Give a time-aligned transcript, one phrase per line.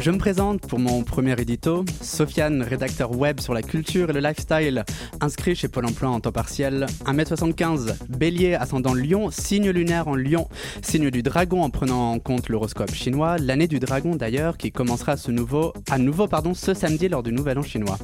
[0.00, 4.20] Je me présente pour mon premier édito, Sofiane, rédacteur web sur la culture et le
[4.20, 4.84] lifestyle,
[5.20, 10.46] inscrit chez Pôle emploi en temps partiel, 1m75, bélier ascendant Lion, signe lunaire en Lion,
[10.82, 15.16] signe du dragon en prenant en compte l'horoscope chinois, l'année du dragon d'ailleurs qui commencera
[15.16, 17.98] ce nouveau, à nouveau ce samedi lors du Nouvel An chinois.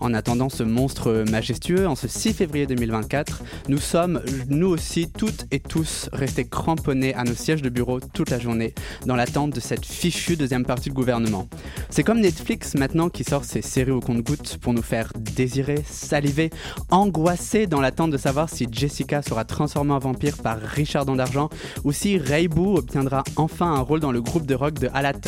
[0.00, 5.46] En attendant ce monstre majestueux, en ce 6 février 2024, nous sommes, nous aussi, toutes
[5.52, 8.74] et tous, restés cramponnés à nos sièges de bureau toute la journée,
[9.06, 11.27] dans l'attente de cette fichue deuxième partie du gouvernement
[11.90, 16.50] c'est comme Netflix maintenant qui sort ses séries au compte-gouttes pour nous faire désirer, saliver,
[16.90, 21.48] angoisser dans l'attente de savoir si Jessica sera transformée en vampire par Richard d'Argent
[21.84, 25.20] ou si Rayboo obtiendra enfin un rôle dans le groupe de rock de Halat.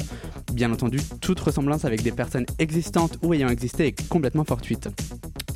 [0.53, 4.89] Bien entendu, toute ressemblance avec des personnes existantes ou ayant existé est complètement fortuite.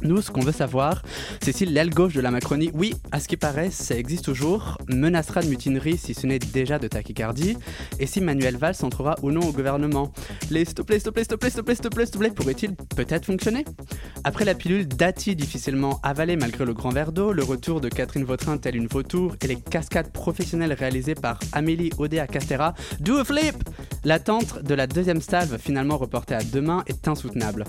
[0.05, 1.03] Nous, ce qu'on veut savoir,
[1.43, 4.77] c'est si l'aile gauche de la Macronie, oui, à ce qui paraît, ça existe toujours,
[4.87, 7.57] menacera de mutinerie si ce n'est déjà de tachycardie,
[7.99, 10.13] et si Manuel Valls entrera ou non au gouvernement.
[10.51, 13.27] Les stop play, stop play, stop play, stop play, stop play, stop play pourrait-il peut-être
[13.27, 13.65] fonctionner
[14.25, 18.25] Après la pilule Dati difficilement avalée malgré le grand verre d'eau, le retour de Catherine
[18.25, 23.25] Vautrin telle une vautour et les cascades professionnelles réalisées par Amélie Odea Castera, do a
[23.25, 23.57] flip
[24.05, 27.65] L'attente de la deuxième salve finalement reportée à demain est insoutenable.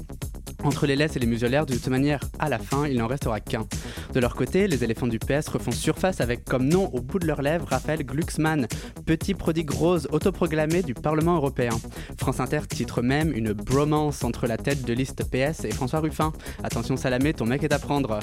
[0.65, 3.39] Entre les laisses et les muselières, de toute manière, à la fin, il n'en restera
[3.39, 3.67] qu'un.
[4.13, 7.27] De leur côté, les éléphants du PS refont surface avec comme nom au bout de
[7.27, 8.67] leurs lèvres Raphaël Glucksmann,
[9.05, 11.77] petit prodigue rose autoproclamé du Parlement européen.
[12.17, 16.33] France Inter titre même une bromance entre la tête de liste PS et François Ruffin.
[16.63, 18.19] Attention Salamé, ton mec est à prendre.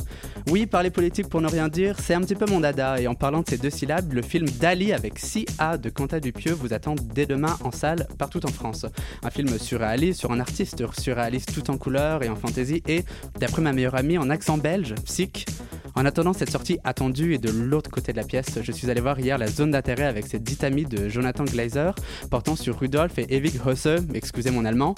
[0.50, 3.14] Oui, parler politique pour ne rien dire, c'est un petit peu mon dada, et en
[3.14, 6.94] parlant de ces deux syllabes, le film Dali avec 6A de Quentin Dupieux vous attend
[7.14, 8.86] dès demain en salle partout en France.
[9.22, 13.04] Un film surréaliste sur un artiste surréaliste tout en couleurs et en fantaisie et,
[13.38, 15.46] d'après ma meilleure amie, en accent belge, Psych.
[15.94, 19.00] En attendant cette sortie attendue et de l'autre côté de la pièce, je suis allé
[19.00, 21.90] voir hier la zone d'intérêt avec cette ditamie de Jonathan Gleiser
[22.30, 24.94] portant sur Rudolf et Ewig Hosse, excusez mon allemand,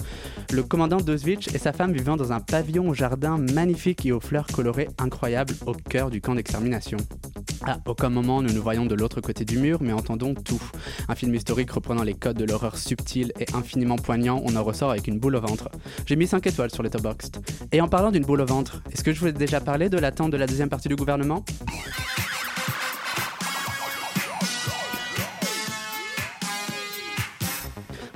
[0.52, 4.20] le commandant d'Auschwitz et sa femme vivant dans un pavillon au jardin magnifique et aux
[4.20, 6.98] fleurs colorées incroyables au cœur du camp d'extermination.
[7.66, 10.62] À aucun moment nous nous voyons de l'autre côté du mur, mais entendons tout.
[11.08, 14.90] Un film historique reprenant les codes de l'horreur subtile et infiniment poignant, on en ressort
[14.90, 15.70] avec une boule au ventre.
[16.06, 17.38] J'ai mis 5 étoiles sur Letterboxd.
[17.72, 19.98] Et en parlant d'une boule au ventre, est-ce que je vous ai déjà parlé de
[19.98, 21.44] l'attente de la deuxième partie du gouvernement?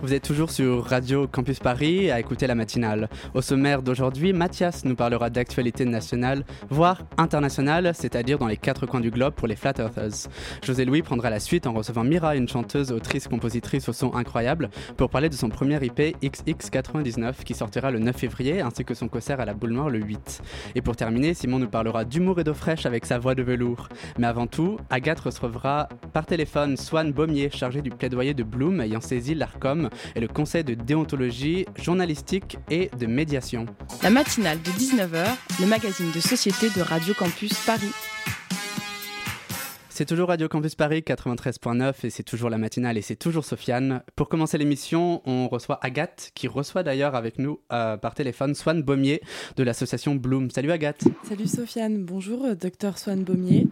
[0.01, 3.09] Vous êtes toujours sur Radio Campus Paris à écouter la matinale.
[3.35, 9.01] Au sommaire d'aujourd'hui, Mathias nous parlera d'actualité nationale, voire internationale, c'est-à-dire dans les quatre coins
[9.01, 10.29] du globe pour les Flat Earthers.
[10.65, 14.71] José Louis prendra la suite en recevant Mira, une chanteuse, autrice, compositrice au son incroyable,
[14.97, 19.09] pour parler de son premier IP XX99 qui sortira le 9 février, ainsi que son
[19.09, 20.43] concert à la Boule Noire le 8.
[20.77, 23.89] Et pour terminer, Simon nous parlera d'humour et d'eau fraîche avec sa voix de velours.
[24.17, 29.01] Mais avant tout, Agathe recevra par téléphone Swan Baumier, chargé du plaidoyer de Bloom ayant
[29.01, 33.67] saisi l'ARCOM et le conseil de déontologie journalistique et de médiation.
[34.03, 35.27] La matinale de 19h,
[35.61, 37.93] le magazine de société de Radio Campus Paris.
[39.99, 44.05] C'est toujours Radio Campus Paris 93.9 et c'est toujours la matinale et c'est toujours Sofiane.
[44.15, 48.81] Pour commencer l'émission, on reçoit Agathe qui reçoit d'ailleurs avec nous euh, par téléphone Swan
[48.81, 49.21] Baumier
[49.57, 50.53] de l'association Bloom.
[50.53, 51.03] Salut Agathe.
[51.29, 53.67] Salut Sofiane, bonjour euh, docteur Swan Baumier.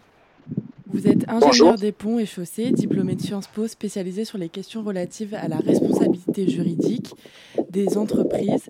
[0.89, 4.83] Vous êtes ingénieur des ponts et chaussées, diplômé de Sciences Po, spécialisé sur les questions
[4.83, 7.13] relatives à la responsabilité juridique
[7.69, 8.69] des entreprises,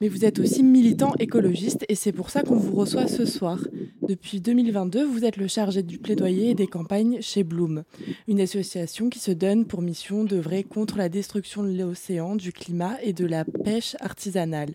[0.00, 3.58] mais vous êtes aussi militant écologiste et c'est pour ça qu'on vous reçoit ce soir.
[4.02, 7.82] Depuis 2022, vous êtes le chargé du plaidoyer et des campagnes chez Bloom,
[8.28, 12.96] une association qui se donne pour mission d'œuvrer contre la destruction de l'océan, du climat
[13.02, 14.74] et de la pêche artisanale.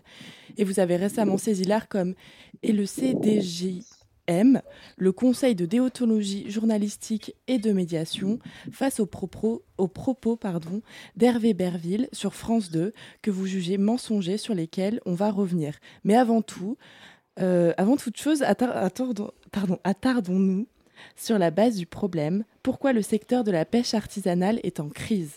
[0.58, 2.14] Et vous avez récemment saisi l'ARCOM
[2.62, 3.80] et le CDJ
[4.26, 4.62] M,
[4.96, 8.38] le Conseil de déontologie journalistique et de médiation,
[8.70, 9.64] face aux propos,
[11.16, 15.78] d'Hervé Berville sur France 2, que vous jugez mensongers sur lesquels on va revenir.
[16.04, 16.76] Mais avant tout,
[17.40, 20.66] euh, avant toute chose, attardons-nous
[21.16, 22.44] sur la base du problème.
[22.62, 25.32] Pourquoi le secteur de la pêche artisanale est en crise?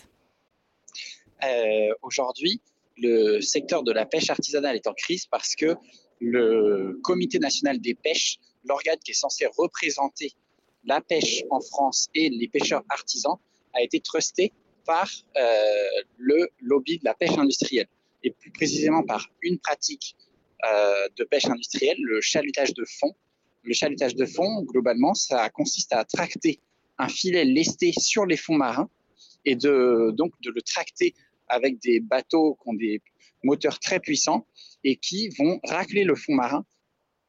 [1.44, 2.60] Euh, Aujourd'hui,
[2.98, 5.76] le secteur de la pêche artisanale est en crise parce que
[6.20, 10.32] le Comité national des pêches l'organe qui est censé représenter
[10.84, 13.38] la pêche en France et les pêcheurs artisans
[13.74, 14.52] a été trusté
[14.84, 15.42] par euh,
[16.16, 17.88] le lobby de la pêche industrielle
[18.22, 20.16] et plus précisément par une pratique
[20.64, 23.14] euh, de pêche industrielle, le chalutage de fond.
[23.62, 26.60] Le chalutage de fond, globalement, ça consiste à tracter
[26.98, 28.88] un filet lesté sur les fonds marins
[29.44, 31.14] et de, donc de le tracter
[31.48, 33.02] avec des bateaux qui ont des
[33.42, 34.46] moteurs très puissants
[34.84, 36.64] et qui vont racler le fond marin,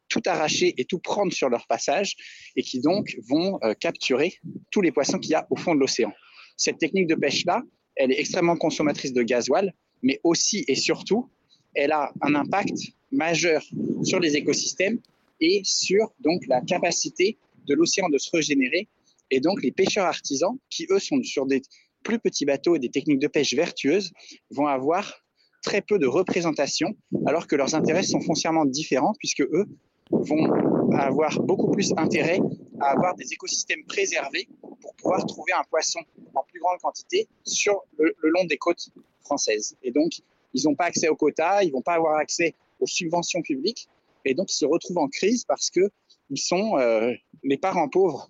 [0.09, 2.15] tout arracher et tout prendre sur leur passage
[2.55, 4.35] et qui donc vont euh, capturer
[4.71, 6.11] tous les poissons qu'il y a au fond de l'océan.
[6.55, 7.61] Cette technique de pêche-là,
[7.95, 11.29] elle est extrêmement consommatrice de gasoil, mais aussi et surtout,
[11.73, 12.77] elle a un impact
[13.11, 13.63] majeur
[14.03, 14.99] sur les écosystèmes
[15.39, 18.87] et sur donc la capacité de l'océan de se régénérer.
[19.29, 21.61] Et donc les pêcheurs artisans, qui eux sont sur des
[22.03, 24.11] plus petits bateaux et des techniques de pêche vertueuses,
[24.51, 25.25] vont avoir
[25.61, 26.95] très peu de représentation,
[27.25, 29.65] alors que leurs intérêts sont foncièrement différents, puisque eux
[30.11, 30.51] vont
[30.93, 32.39] avoir beaucoup plus intérêt
[32.79, 34.47] à avoir des écosystèmes préservés
[34.81, 35.99] pour pouvoir trouver un poisson
[36.35, 38.89] en plus grande quantité sur le, long des côtes
[39.21, 39.75] françaises.
[39.83, 40.21] Et donc,
[40.53, 43.87] ils n'ont pas accès aux quotas, ils vont pas avoir accès aux subventions publiques,
[44.25, 45.89] et donc ils se retrouvent en crise parce que
[46.29, 47.13] ils sont euh,
[47.43, 48.29] les parents pauvres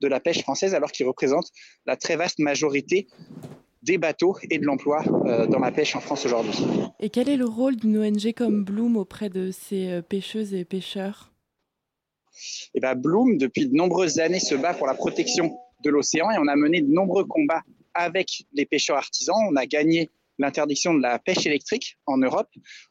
[0.00, 1.50] de la pêche française, alors qu'ils représentent
[1.86, 3.08] la très vaste majorité
[3.88, 6.58] des bateaux et de l'emploi euh, dans la pêche en France aujourd'hui.
[7.00, 10.66] Et quel est le rôle d'une ONG comme Bloom auprès de ces euh, pêcheuses et
[10.66, 11.32] pêcheurs?
[12.74, 16.36] Eh ben Bloom, depuis de nombreuses années, se bat pour la protection de l'océan et
[16.38, 17.62] on a mené de nombreux combats
[17.94, 19.36] avec les pêcheurs artisans.
[19.50, 22.50] On a gagné l'interdiction de la pêche électrique en Europe.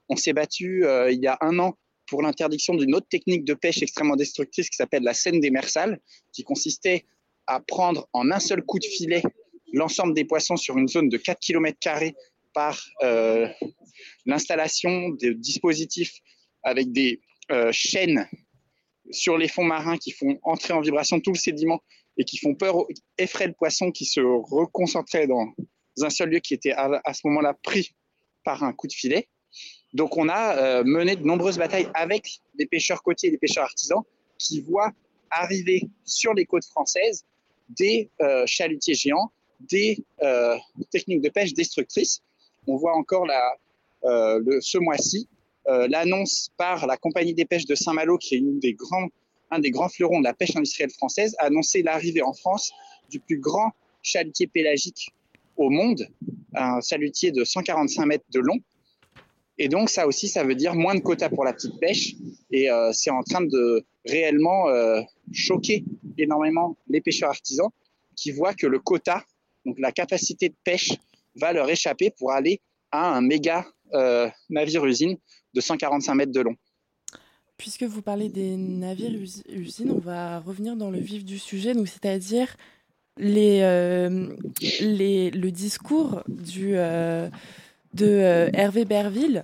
[0.09, 1.77] On s'est battu euh, il y a un an
[2.07, 5.99] pour l'interdiction d'une autre technique de pêche extrêmement destructrice qui s'appelle la scène démersale,
[6.33, 7.05] qui consistait
[7.45, 9.21] à prendre en un seul coup de filet
[9.77, 11.77] l'ensemble des poissons sur une zone de 4 km
[12.53, 13.47] par euh,
[14.25, 16.19] l'installation de dispositifs
[16.63, 17.21] avec des
[17.51, 18.27] euh, chaînes
[19.11, 21.81] sur les fonds marins qui font entrer en vibration tout le sédiment
[22.17, 22.75] et qui font peur,
[23.17, 25.53] effraient le poisson qui se reconcentrait dans
[26.01, 27.95] un seul lieu qui était à, ce moment-là pris
[28.43, 29.29] par un coup de filet.
[29.93, 33.63] Donc on a euh, mené de nombreuses batailles avec des pêcheurs côtiers et des pêcheurs
[33.65, 34.01] artisans
[34.39, 34.91] qui voient
[35.29, 37.25] arriver sur les côtes françaises
[37.69, 38.09] des
[38.45, 40.55] chalutiers géants des euh,
[40.91, 42.21] techniques de pêche destructrices.
[42.67, 43.53] On voit encore la,
[44.05, 45.27] euh, le, ce mois-ci
[45.67, 49.07] euh, l'annonce par la compagnie des pêches de Saint-Malo, qui est une des grands,
[49.51, 52.71] un des grands fleurons de la pêche industrielle française, a annoncé l'arrivée en France
[53.09, 53.71] du plus grand
[54.01, 55.09] chalutier pélagique
[55.57, 56.07] au monde,
[56.55, 58.59] un chalutier de 145 mètres de long.
[59.57, 62.13] Et donc ça aussi, ça veut dire moins de quotas pour la petite pêche.
[62.51, 65.01] Et euh, c'est en train de réellement euh,
[65.33, 65.83] choquer
[66.17, 67.69] énormément les pêcheurs artisans
[68.15, 69.25] qui voient que le quota
[69.67, 70.93] donc la capacité de pêche
[71.35, 72.61] va leur échapper pour aller
[72.91, 75.17] à un méga euh, navire-usine
[75.53, 76.55] de 145 mètres de long.
[77.57, 82.55] Puisque vous parlez des navires-usines, on va revenir dans le vif du sujet, c'est-à-dire
[83.19, 84.29] euh,
[84.79, 87.29] le discours euh,
[87.93, 89.43] de Hervé Berville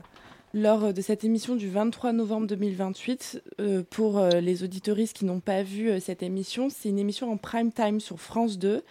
[0.54, 3.42] lors de cette émission du 23 novembre 2028.
[3.90, 8.00] pour les auditoristes qui n'ont pas vu cette émission, c'est une émission en prime time
[8.00, 8.82] sur France 2 euh,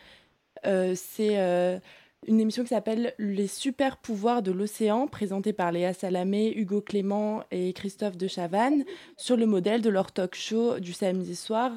[0.95, 1.79] c'est euh,
[2.27, 7.45] une émission qui s'appelle Les super pouvoirs de l'océan, présentée par Léa Salamé, Hugo Clément
[7.51, 8.85] et Christophe de Chavannes,
[9.17, 11.73] sur le modèle de leur talk show du samedi soir.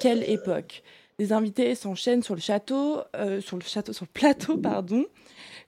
[0.00, 0.82] Quelle époque?
[1.18, 5.04] Les invités s'enchaînent sur le château, euh, sur le plateau, pardon,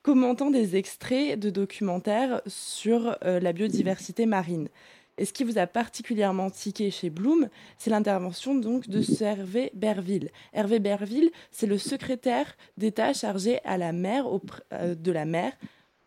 [0.02, 4.68] commentant des extraits de documentaires sur la biodiversité marine.
[5.16, 10.30] Et ce qui vous a particulièrement tiqué chez Bloom, c'est l'intervention donc de Hervé Berville.
[10.52, 15.52] Hervé Berville, c'est le secrétaire d'État chargé euh, de la mer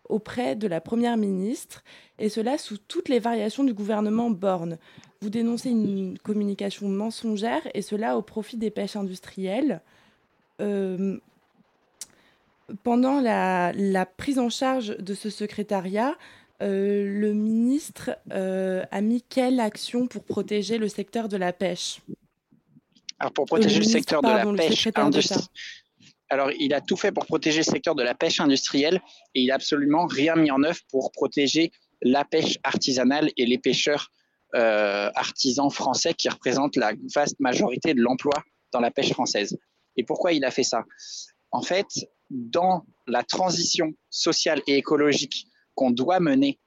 [0.10, 1.84] auprès de la Première ministre,
[2.20, 4.77] et cela sous toutes les variations du gouvernement Borne.
[5.22, 9.82] Vous dénoncez une communication mensongère, et cela au profit des pêches industrielles.
[10.62, 11.17] Euh,
[12.84, 16.15] pendant la, prise en charge de ce secrétariat,
[16.62, 22.02] euh, le ministre euh, a mis quelle action pour protéger le secteur de la pêche?
[23.20, 25.44] Alors pour protéger le, secteur de la pêche industrielle.
[26.30, 29.02] Alors il a tout fait pour protéger le secteur de la pêche industrielle
[29.34, 31.72] et il n'a absolument rien mis en œuvre pour protéger
[32.02, 34.12] la pêche artisanale et les pêcheurs
[34.56, 39.58] euh, artisans français qui représentent la vaste majorité de l'emploi dans la pêche française.
[39.96, 40.84] Et pourquoi il a fait ça?
[41.52, 41.88] En fait,
[42.30, 46.60] dans la transition sociale et écologique qu'on doit mener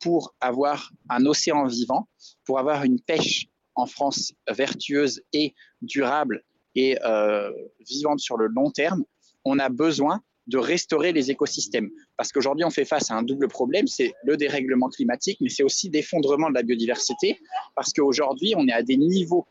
[0.00, 2.08] pour avoir un océan vivant,
[2.44, 6.44] pour avoir une pêche en France vertueuse et durable
[6.76, 7.50] et euh,
[7.86, 9.04] vivante sur le long terme,
[9.44, 11.90] on a besoin de restaurer les écosystèmes.
[12.16, 15.62] Parce qu'aujourd'hui, on fait face à un double problème, c'est le dérèglement climatique, mais c'est
[15.64, 17.40] aussi l'effondrement de la biodiversité,
[17.74, 19.46] parce qu'aujourd'hui, on est à des niveaux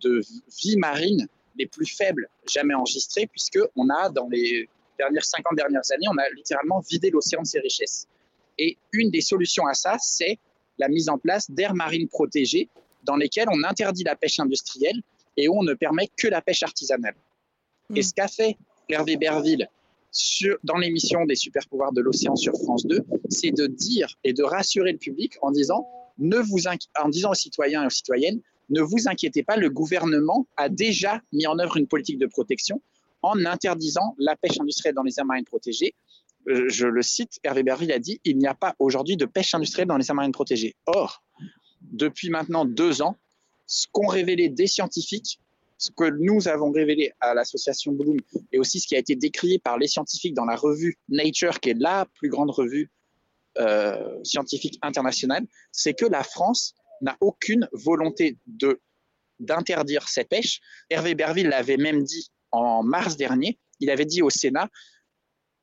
[0.00, 0.22] de
[0.62, 6.06] vie marine les plus faibles jamais enregistrés, puisqu'on a, dans les dernières 50 dernières années,
[6.10, 8.06] on a littéralement vidé l'océan de ses richesses.
[8.58, 10.38] Et une des solutions à ça, c'est
[10.78, 12.68] la mise en place d'aires marines protégées
[13.04, 15.00] dans lesquelles on interdit la pêche industrielle
[15.36, 17.14] et où on ne permet que la pêche artisanale.
[17.94, 18.56] Et ce qu'a fait
[18.88, 19.68] Hervé Berville
[20.10, 24.32] sur, dans l'émission des super pouvoirs de l'océan sur France 2, c'est de dire et
[24.32, 25.86] de rassurer le public en disant,
[26.18, 30.46] ne vous en disant aux citoyens et aux citoyennes, ne vous inquiétez pas, le gouvernement
[30.56, 32.80] a déjà mis en œuvre une politique de protection
[33.22, 35.94] en interdisant la pêche industrielle dans les aires marines protégées.
[36.48, 39.54] Euh, je le cite, Hervé Berville a dit, il n'y a pas aujourd'hui de pêche
[39.54, 40.76] industrielle dans les aires marines protégées.
[40.86, 41.22] Or,
[41.80, 43.16] depuis maintenant deux ans,
[43.66, 45.38] ce qu'ont révélé des scientifiques,
[45.78, 48.18] ce que nous avons révélé à l'association Bloom
[48.52, 51.70] et aussi ce qui a été décrié par les scientifiques dans la revue Nature, qui
[51.70, 52.90] est la plus grande revue
[53.58, 58.80] euh, scientifique internationale, c'est que la France n'a aucune volonté de
[59.40, 60.60] d'interdire cette pêche.
[60.90, 63.58] Hervé Berville l'avait même dit en mars dernier.
[63.80, 64.68] Il avait dit au Sénat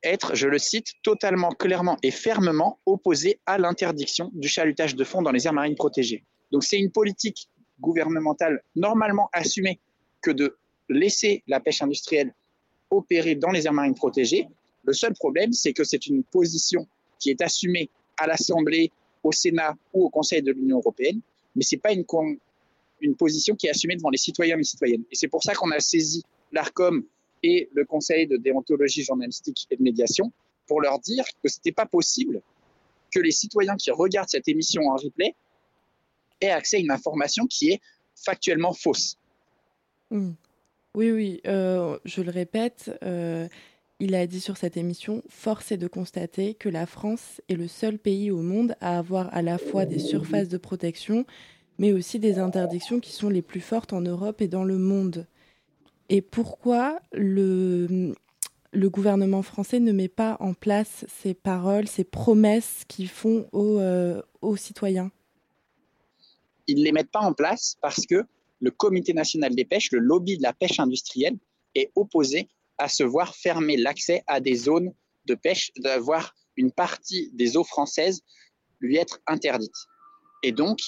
[0.02, 5.22] être, je le cite, totalement clairement et fermement opposé à l'interdiction du chalutage de fond
[5.22, 6.24] dans les aires marines protégées.
[6.50, 7.48] Donc c'est une politique
[7.80, 9.80] gouvernementale normalement assumée
[10.20, 10.56] que de
[10.88, 12.34] laisser la pêche industrielle
[12.90, 14.46] opérer dans les aires marines protégées.
[14.84, 16.86] Le seul problème, c'est que c'est une position
[17.18, 18.90] qui est assumée à l'Assemblée,
[19.22, 21.20] au Sénat ou au Conseil de l'Union européenne,
[21.54, 22.04] mais ce n'est pas une,
[23.00, 25.04] une position qui est assumée devant les citoyens et citoyennes.
[25.10, 27.04] Et c'est pour ça qu'on a saisi l'ARCOM
[27.42, 30.32] et le Conseil de déontologie journalistique et de médiation
[30.66, 32.42] pour leur dire que ce n'était pas possible
[33.10, 35.34] que les citoyens qui regardent cette émission en replay
[36.40, 37.80] aient accès à une information qui est
[38.14, 39.16] factuellement fausse.
[40.10, 40.32] Hmm.
[40.94, 43.48] Oui, oui, euh, je le répète, euh,
[43.98, 47.66] il a dit sur cette émission, force est de constater que la France est le
[47.66, 51.24] seul pays au monde à avoir à la fois des surfaces de protection,
[51.78, 55.26] mais aussi des interdictions qui sont les plus fortes en Europe et dans le monde.
[56.12, 58.12] Et pourquoi le,
[58.74, 64.20] gouvernement français ne met pas en place ces paroles, ces promesses qu'ils font aux, euh,
[64.42, 65.10] aux citoyens?
[66.66, 68.26] Ils ne les mettent pas en place parce que
[68.60, 71.38] le Comité national des pêches, le lobby de la pêche industrielle,
[71.74, 74.92] est opposé à se voir fermer l'accès à des zones
[75.24, 78.20] de pêche, d'avoir une partie des eaux françaises
[78.80, 79.86] lui être interdite.
[80.42, 80.78] Et donc,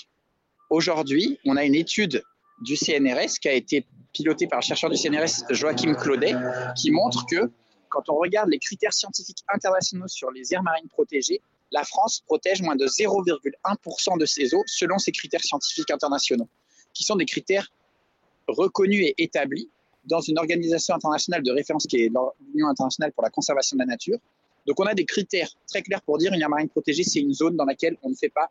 [0.68, 2.22] aujourd'hui, on a une étude
[2.60, 6.34] du CNRS qui a été pilotée par le chercheur du CNRS Joachim Claudet,
[6.76, 7.50] qui montre que
[7.88, 12.62] quand on regarde les critères scientifiques internationaux sur les aires marines protégées, la France protège
[12.62, 16.48] moins de 0,1% de ses eaux selon ces critères scientifiques internationaux
[16.92, 17.72] qui sont des critères
[18.46, 19.68] reconnus et établis
[20.04, 22.12] dans une organisation internationale de référence qui est
[22.52, 24.18] l'Union internationale pour la conservation de la nature.
[24.66, 27.32] Donc on a des critères très clairs pour dire une aire marine protégée, c'est une
[27.32, 28.50] zone dans laquelle on ne fait pas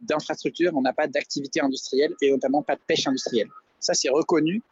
[0.00, 3.48] d'infrastructure, on n'a pas d'activité industrielle et notamment pas de pêche industrielle.
[3.80, 4.62] Ça, c'est reconnu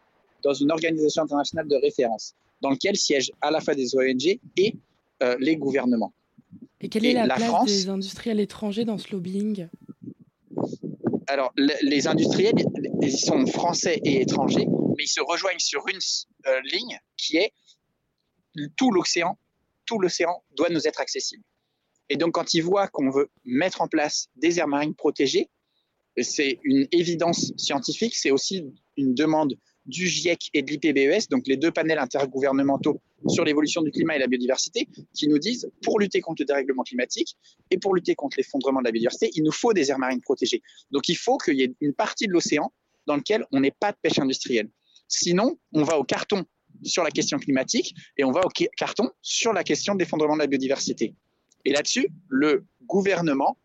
[0.42, 4.75] dans une organisation internationale de référence, dans laquelle siègent à la fois des ONG et
[5.23, 6.12] euh, les gouvernements.
[6.80, 9.68] Et quelle est la, place des industriels étrangers dans ce lobbying?
[11.26, 12.54] Alors, les industriels,
[13.02, 14.66] ils sont français et étrangers,
[14.97, 15.99] mais ils se rejoignent sur une
[16.47, 17.52] euh, ligne qui est
[18.76, 19.38] tout l'océan,
[19.85, 21.42] tout l'océan doit nous être accessible.
[22.09, 25.49] Et donc, quand ils voient qu'on veut mettre en place des aires marines protégées,
[26.23, 28.65] c'est une évidence scientifique, c'est aussi
[28.97, 29.55] une demande
[29.87, 34.19] du GIEC et de l'IPBES, donc les deux panels intergouvernementaux sur l'évolution du climat et
[34.19, 37.37] la biodiversité, qui nous disent, pour lutter contre le dérèglement climatique
[37.71, 40.63] et pour lutter contre l'effondrement de la biodiversité, il nous faut des aires marines protégées.
[40.91, 42.73] Donc il faut qu'il y ait une partie de l'océan
[43.07, 44.69] dans laquelle on n'ait pas de pêche industrielle.
[45.09, 46.45] Sinon, on va au carton
[46.83, 50.41] sur la question climatique et on va au carton sur la question de l'effondrement de
[50.41, 51.15] la biodiversité.
[51.66, 53.56] Et là-dessus, le gouvernement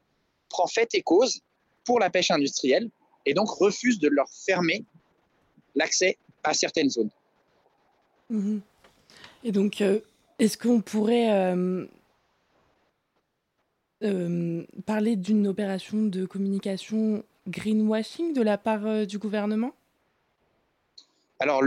[0.49, 1.41] prend fait et cause
[1.85, 2.89] pour la pêche industrielle
[3.27, 4.83] et donc refuse de leur fermer
[5.75, 7.11] l'accès à certaines zones.
[8.31, 8.61] Mhm.
[9.43, 9.99] Et donc, euh,
[10.39, 11.85] est-ce qu'on pourrait euh,
[14.03, 19.73] euh, parler d'une opération de communication greenwashing de la part du gouvernement?
[21.41, 21.63] Alors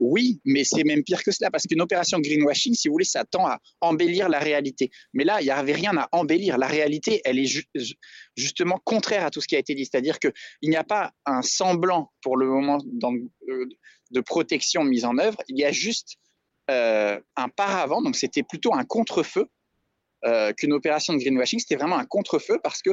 [0.00, 3.24] oui, mais c'est même pire que cela, parce qu'une opération greenwashing, si vous voulez, ça
[3.24, 4.90] tend à embellir la réalité.
[5.14, 6.58] Mais là, il n'y avait rien à embellir.
[6.58, 7.64] La réalité, elle est
[8.36, 9.86] justement contraire à tout ce qui a été dit.
[9.86, 10.32] C'est-à-dire qu'il
[10.64, 12.78] n'y a pas un semblant pour le moment
[13.48, 13.64] euh,
[14.10, 16.16] de protection mise en œuvre, il y a juste
[16.70, 19.46] euh, un paravent, donc c'était plutôt un contre-feu
[20.24, 21.60] euh, qu'une opération de greenwashing.
[21.60, 22.90] C'était vraiment un contre-feu parce que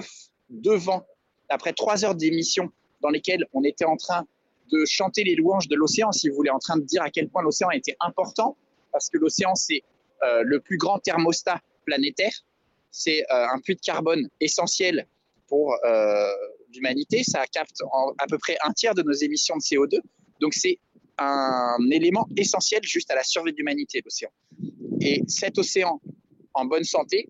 [0.50, 1.05] devant,
[1.50, 4.27] après trois heures d'émission dans lesquelles on était en train
[4.72, 7.29] de chanter les louanges de l'océan, si vous voulez, en train de dire à quel
[7.29, 8.58] point l'océan était important,
[8.91, 9.84] parce que l'océan, c'est
[10.24, 12.34] euh, le plus grand thermostat planétaire,
[12.91, 15.08] c'est euh, un puits de carbone essentiel
[15.48, 16.32] pour euh,
[16.74, 17.82] l'humanité, ça capte
[18.17, 20.00] à peu près un tiers de nos émissions de CO2,
[20.39, 20.79] donc c'est
[21.17, 24.32] un élément essentiel juste à la survie de l'humanité, l'océan.
[25.01, 26.01] Et cet océan
[26.53, 27.29] en bonne santé,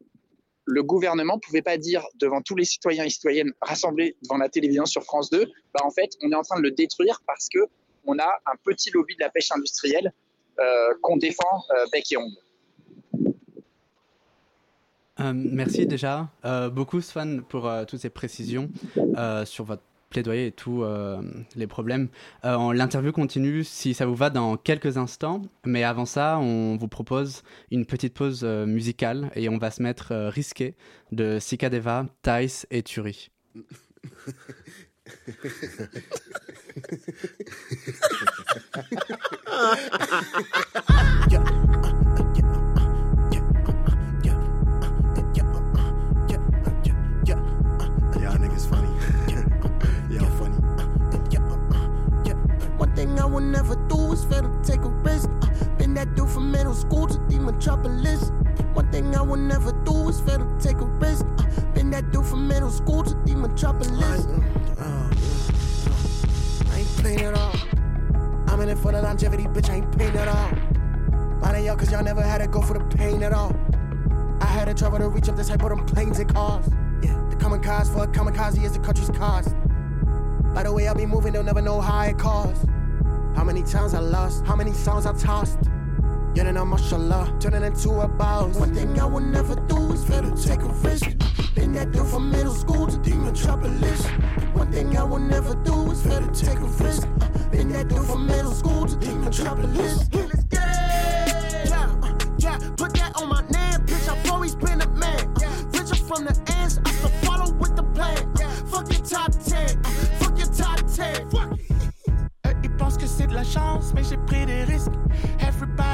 [0.66, 4.50] le gouvernement ne pouvait pas dire devant tous les citoyens et citoyennes rassemblés devant la
[4.50, 7.48] télévision sur France 2, bah en fait, on est en train de le détruire parce
[7.50, 7.60] que
[8.06, 10.12] on a un petit lobby de la pêche industrielle
[11.02, 12.38] qu'on défend bec et ongle.
[15.34, 16.30] merci déjà
[16.72, 18.70] beaucoup Swan pour toutes ces précisions
[19.46, 21.22] sur votre plaidoyer et tous euh,
[21.56, 22.10] les problèmes.
[22.46, 25.42] Euh, l'interview continue, si ça vous va, dans quelques instants.
[25.66, 27.42] Mais avant ça, on vous propose
[27.72, 30.76] une petite pause euh, musicale et on va se mettre risqué
[31.12, 33.32] de Sikadeva, Thais et Turi.
[53.34, 55.28] would never do is fail to take a risk.
[55.42, 55.48] Uh,
[55.80, 58.30] been that dude from middle school to the metropolis.
[58.74, 61.26] One thing I would never do is fail to take a risk.
[61.40, 64.26] Uh, been that dude from middle school to the metropolis.
[64.78, 65.10] Uh,
[66.72, 67.56] I ain't playing at all.
[68.48, 69.70] I'm in it for the longevity, bitch.
[69.70, 70.52] I ain't paying at all.
[71.44, 73.56] Of y'all, cause y'all never had to go for the pain at all.
[74.42, 76.68] I had to travel to reach up this hype of them planes and cars.
[77.02, 79.56] Yeah, the kamikaze for a kamikaze is the country's cost.
[80.54, 82.66] By the way, I'll be moving, they'll never know how it costs.
[83.36, 84.46] How many times I lost?
[84.46, 85.60] How many songs I tossed?
[86.34, 88.56] Getting on mashallah, turning into a boss.
[88.58, 91.06] One thing I would never do is fail to take a risk.
[91.56, 94.06] Been that dude from middle school to the metropolis.
[94.54, 97.08] One thing I would never do is fail to take a risk.
[97.52, 100.10] Been that dude from middle school to the metropolis.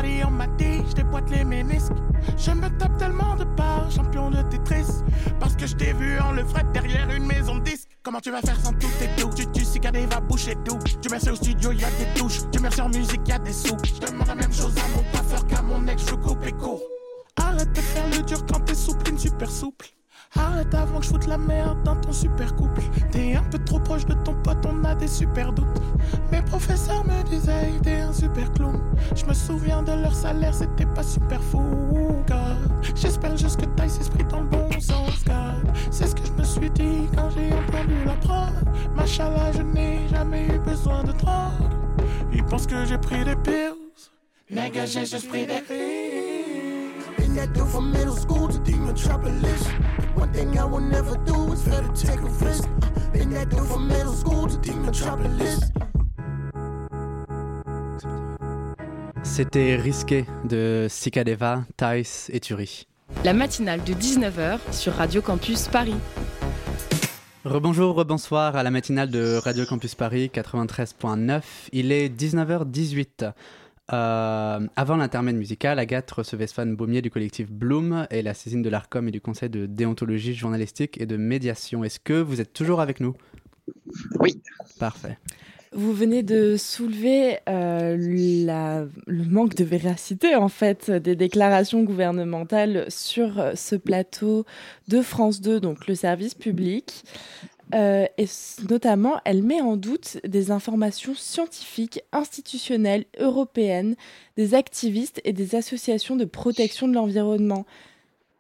[0.10, 1.92] Everybody on m'a dit, je déboîte les ménisques.
[2.38, 5.04] Je me tape tellement de parts, champion de Tetris.
[5.40, 7.88] Parce que je t'ai vu en le fret derrière une maison de disques.
[8.04, 9.30] Comment tu vas faire sans tout tes doux?
[9.36, 10.80] Tu, tu qu'à va boucher tout.
[11.02, 12.40] Tu merci au studio, y des touches.
[12.52, 13.78] Tu merci en musique, y des sous.
[13.84, 16.82] Je demande la même chose à mon taffeur qu'à mon ex, je coupe et court.
[17.38, 19.88] Arrête de faire le dur quand t'es souple, une super souple.
[20.36, 22.82] Arrête avant que je foute la merde dans ton super couple.
[23.12, 25.82] T'es un peu trop proche de ton pote, on a des super doutes.
[26.32, 28.80] Mes professeurs me disaient, t'es un super clown.
[29.16, 31.64] Je me souviens de leur salaire, c'était pas super fou,
[32.28, 32.86] God.
[32.96, 35.74] J'espère juste que t'ailles esprit dans le bon sens, God.
[35.90, 38.54] C'est ce que je me suis dit quand j'ai entendu la prod.
[38.96, 41.74] Machallah, je n'ai jamais eu besoin de drogue.
[42.32, 43.74] Ils pensent que j'ai pris des pills.
[44.52, 46.29] Nigga, j'ai juste pris des pills.
[59.24, 62.88] C'était risqué de Sikadeva, Thais et Turi.
[63.24, 65.96] La matinale de 19h sur Radio Campus Paris.
[67.46, 71.42] Rebonjour, rebonsoir à la matinale de Radio Campus Paris 93.9.
[71.72, 73.32] Il est 19h18.
[73.92, 79.08] Euh, avant l'intermède musical, Agathe recevait Baumier du collectif Bloom et la saisine de l'ARCOM
[79.08, 81.84] et du Conseil de déontologie journalistique et de médiation.
[81.84, 83.16] Est-ce que vous êtes toujours avec nous?
[84.20, 84.42] Oui.
[84.80, 85.18] Parfait.
[85.72, 93.52] Vous venez de soulever euh, le manque de véracité en fait des déclarations gouvernementales sur
[93.54, 94.46] ce plateau
[94.88, 97.04] de France 2, donc le service public.
[97.76, 98.26] Euh, et
[98.68, 103.96] notamment, elle met en doute des informations scientifiques, institutionnelles, européennes,
[104.38, 107.66] des activistes et des associations de protection de l'environnement.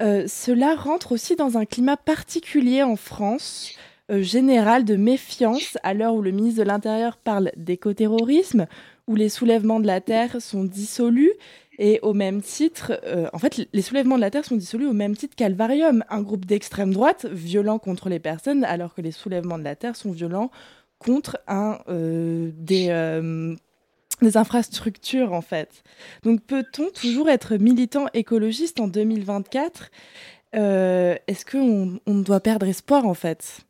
[0.01, 3.73] Euh, cela rentre aussi dans un climat particulier en France,
[4.09, 8.65] euh, général de méfiance, à l'heure où le ministre de l'Intérieur parle d'écoterrorisme,
[9.07, 11.33] où les soulèvements de la Terre sont dissolus
[11.81, 14.93] et au même titre, euh, en fait, les soulèvements de la Terre sont dissolus au
[14.93, 19.57] même titre qu'Alvarium, un groupe d'extrême droite violent contre les personnes, alors que les soulèvements
[19.57, 20.51] de la Terre sont violents
[20.99, 23.55] contre un, euh, des, euh,
[24.21, 25.83] des infrastructures, en fait.
[26.23, 29.89] Donc, peut-on toujours être militant écologiste en 2024
[30.51, 33.68] Est-ce qu'on on doit perdre espoir, en fait?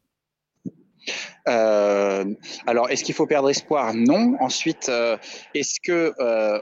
[1.45, 3.93] Alors, est-ce qu'il faut perdre espoir?
[3.93, 4.35] Non.
[4.39, 4.91] Ensuite,
[5.53, 6.13] est-ce que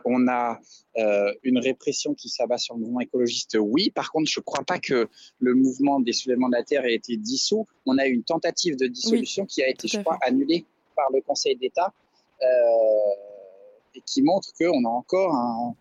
[0.06, 0.60] on a
[0.97, 3.91] euh, une répression qui s'abat sur le mouvement écologiste, oui.
[3.91, 5.08] Par contre, je ne crois pas que
[5.39, 7.67] le mouvement des soulèvements de la Terre ait été dissous.
[7.86, 11.21] On a eu une tentative de dissolution qui a été, je crois, annulée par le
[11.21, 11.93] Conseil d'État
[12.41, 12.45] euh,
[13.93, 15.76] et qui montre qu'on a encore un,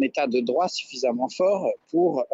[0.00, 2.24] état de droit suffisamment fort pour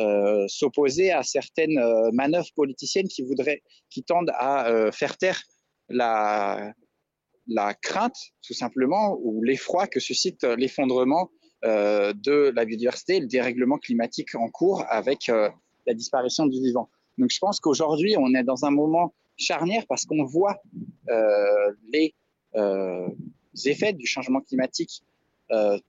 [0.00, 1.80] euh, s'opposer à certaines
[2.12, 5.40] manœuvres politiciennes qui voudraient, qui tendent à faire taire
[5.88, 6.74] la,
[7.82, 11.30] crainte, tout simplement, ou l'effroi que suscite l'effondrement
[11.64, 15.50] euh, de la biodiversité le dérèglement climatique en cours avec euh,
[15.86, 16.88] la disparition du vivant.
[17.18, 20.56] Donc je pense qu'aujourd'hui, on est dans un moment charnière parce qu'on voit
[21.10, 22.14] euh, les
[23.66, 25.02] effets du changement climatique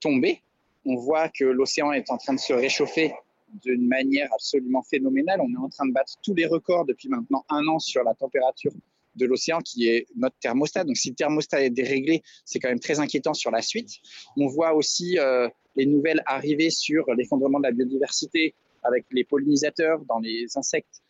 [0.00, 0.42] tomber.
[0.84, 3.14] On voit que l'océan est en train de se réchauffer
[3.52, 5.40] d'une manière absolument phénoménale.
[5.40, 8.14] On est en train de battre tous les records depuis maintenant un an sur la
[8.14, 8.72] température
[9.14, 10.84] de l'océan qui est notre thermostat.
[10.84, 13.90] Donc si le thermostat est déréglé, c'est quand même très inquiétant sur la suite.
[14.36, 20.00] On voit aussi euh, les nouvelles arriver sur l'effondrement de la biodiversité avec les pollinisateurs
[20.06, 21.02] dans les insectes,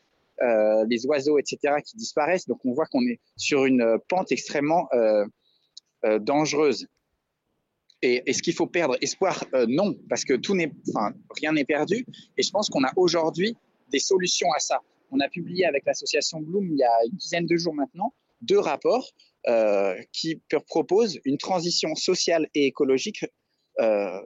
[0.42, 2.46] euh, les oiseaux, etc., qui disparaissent.
[2.46, 5.24] Donc on voit qu'on est sur une pente extrêmement euh,
[6.18, 6.86] dangereuse.
[8.02, 10.34] Et est-ce qu'il faut perdre espoir Non, parce que
[11.36, 12.04] rien n'est perdu.
[12.36, 13.56] Et je pense qu'on a aujourd'hui
[13.90, 14.80] des solutions à ça.
[15.10, 18.12] On a publié avec l'association Bloom il y a une dizaine de jours maintenant
[18.42, 19.08] deux rapports
[19.48, 23.24] euh, qui proposent une transition sociale et écologique
[23.80, 24.20] euh,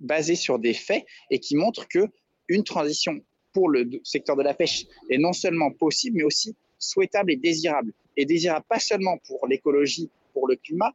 [0.00, 2.06] basée sur des faits et qui montrent que
[2.48, 3.20] une transition
[3.52, 7.92] pour le secteur de la pêche est non seulement possible, mais aussi souhaitable et désirable.
[8.16, 10.92] Et désirable pas seulement pour l'écologie, pour le climat,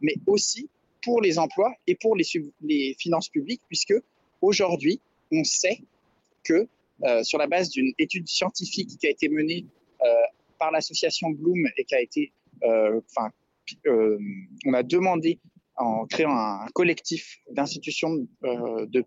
[0.00, 0.68] mais aussi
[1.02, 3.94] pour les emplois et pour les, finances publiques, puisque
[4.40, 5.80] aujourd'hui, on sait
[6.44, 6.66] que
[7.04, 9.66] euh, sur la base d'une étude scientifique qui a été menée
[10.02, 10.06] euh,
[10.58, 12.32] par l'association Bloom et qui a été,
[12.64, 13.30] euh, enfin,
[13.86, 15.38] on a demandé
[15.76, 19.04] en créant un collectif d'institutions de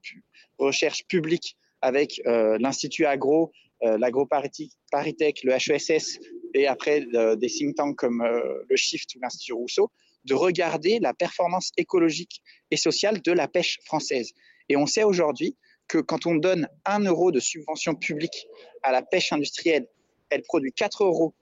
[0.57, 6.19] recherche publique avec l'Institut Agro, l'AgroParisTech, le HESS
[6.55, 7.05] et après
[7.37, 9.91] des think tanks comme le Shift ou l'Institut Rousseau,
[10.25, 14.33] de regarder la performance écologique et sociale de la pêche française.
[14.69, 15.55] Et on sait aujourd'hui
[15.87, 18.47] que quand on donne 1 euro de subvention publique
[18.83, 19.87] à la pêche industrielle,
[20.29, 21.35] elle produit 4 euros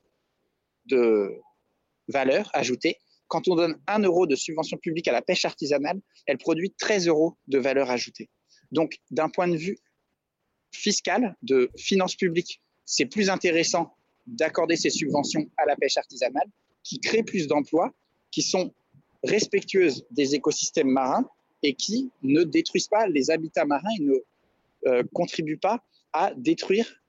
[0.85, 1.39] de
[2.09, 2.97] valeur ajoutée.
[3.27, 7.07] Quand on donne 1 euro de subvention publique à la pêche artisanale, elle produit 13
[7.07, 8.29] euros de valeur ajoutée.
[8.71, 9.77] Donc, d'un point de vue
[10.71, 16.47] fiscal, de finances publiques, c'est plus intéressant d'accorder ces subventions à la pêche artisanale
[16.83, 17.93] qui crée plus d'emplois,
[18.33, 18.73] qui sont
[19.23, 21.25] respectueuses des écosystèmes marins
[21.61, 24.15] et qui ne détruisent pas les habitats marins et ne
[24.87, 25.79] euh, contribue pas
[26.11, 27.01] à détruire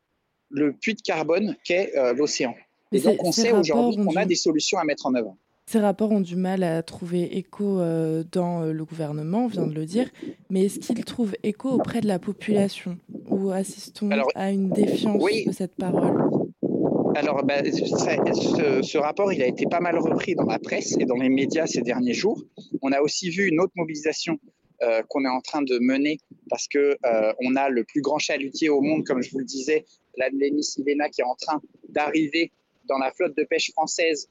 [0.50, 2.54] le puits de carbone qu'est euh, l'océan.
[2.92, 5.34] Et donc on sait aujourd'hui qu'on a des solutions à mettre en œuvre.
[5.66, 9.72] Ces rapports ont du mal à trouver écho euh, dans le gouvernement, on vient de
[9.72, 10.10] le dire,
[10.50, 12.98] mais est-ce qu'ils trouvent écho auprès de la population?
[13.28, 16.33] Ou assistons à une défiance de cette parole?
[17.14, 21.16] Alors, bah, ce, rapport, il a été pas mal repris dans la presse et dans
[21.16, 22.42] les médias ces derniers jours.
[22.82, 24.38] On a aussi vu une autre mobilisation
[24.82, 26.18] euh, qu'on est en train de mener
[26.50, 29.44] parce que euh, on a le plus grand chalutier au monde, comme je vous le
[29.44, 29.84] disais,
[30.16, 30.28] la
[30.60, 32.52] Silena, qui est en train d'arriver
[32.86, 34.28] dans la flotte de pêche française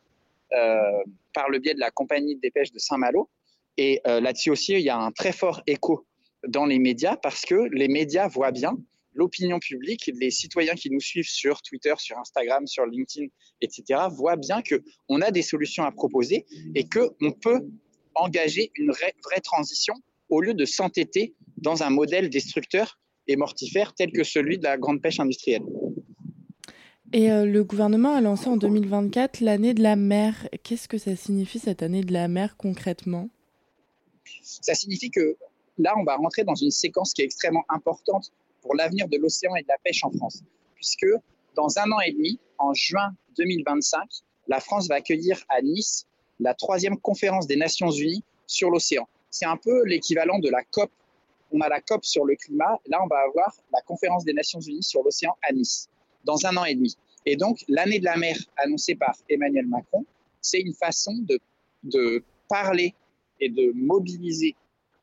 [0.54, 3.30] euh, par le biais de la compagnie des pêches de Saint-Malo.
[3.78, 6.06] Et là-dessus aussi, il y a un très fort écho
[6.48, 8.78] dans les médias parce que les médias voient bien
[9.14, 13.28] l'opinion publique, les citoyens qui nous suivent sur Twitter, sur Instagram, sur LinkedIn,
[13.62, 16.46] etc., voient bien qu'on a des solutions à proposer
[16.76, 17.62] et qu'on peut
[18.16, 19.94] engager une vraie transition
[20.30, 24.78] au lieu de s'entêter dans un modèle destructeur et mortifère tel que celui de la
[24.78, 25.64] grande pêche industrielle.
[27.14, 30.50] Et euh, le gouvernement a lancé en 2024 l'année de la mer.
[30.64, 33.30] Qu'est-ce que ça signifie cette année de la mer concrètement?
[34.42, 35.38] Ça signifie que
[35.78, 38.32] là, on va rentrer dans une séquence qui est extrêmement importante
[38.64, 40.42] pour l'avenir de l'océan et de la pêche en France,
[40.74, 41.06] puisque
[41.56, 44.02] dans un an et demi, en juin 2025,
[44.48, 46.08] la France va accueillir à Nice
[46.40, 50.92] la troisième conférence des Nations Unies sur l'océan c'est un peu l'équivalent de la COP.
[51.52, 54.60] On a la COP sur le climat, là on va avoir la conférence des Nations
[54.60, 55.90] Unies sur l'océan à Nice,
[56.24, 56.96] dans un an et demi.
[57.26, 60.06] Et donc l'année de la mer annoncée par Emmanuel Macron,
[60.40, 61.14] c'est une façon
[61.84, 62.94] de, parler
[63.40, 64.56] et de mobiliser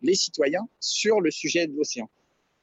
[0.03, 2.09] les citoyens sur le sujet de l'océan.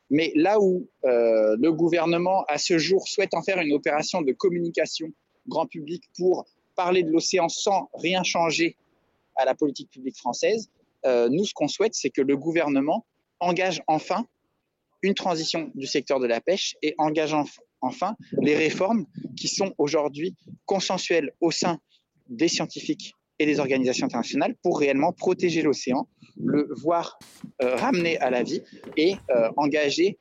[0.09, 4.31] Mais là où euh, le gouvernement, à ce jour, souhaite en faire une opération de
[4.31, 5.07] communication
[5.47, 8.77] grand public pour parler de l'océan sans rien changer
[9.35, 10.69] à la politique publique française,
[11.05, 13.05] euh, nous, ce qu'on souhaite, c'est que le gouvernement
[13.39, 14.25] engage enfin
[15.01, 17.35] une transition du secteur de la pêche et engage
[17.81, 21.79] enfin les réformes qui sont aujourd'hui consensuelles au sein
[22.29, 26.07] des scientifiques et des organisations internationales pour réellement protéger l'océan,
[26.43, 27.19] le voir
[27.61, 28.61] euh, ramener à la vie
[28.95, 30.17] et euh, engager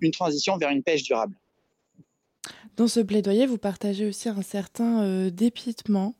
[0.00, 1.34] une transition vers une pêche durable.
[2.76, 6.14] Dans ce plaidoyer, vous partagez aussi un certain dépitement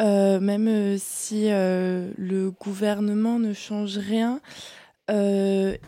[0.00, 4.40] euh, même euh, si euh, le gouvernement ne change rien,
[5.08, 5.78] c'est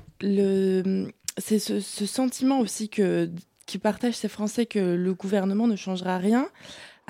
[1.58, 3.30] ce, sentiment aussi que
[3.66, 6.48] qui partagent ces Français que le gouvernement ne changera rien.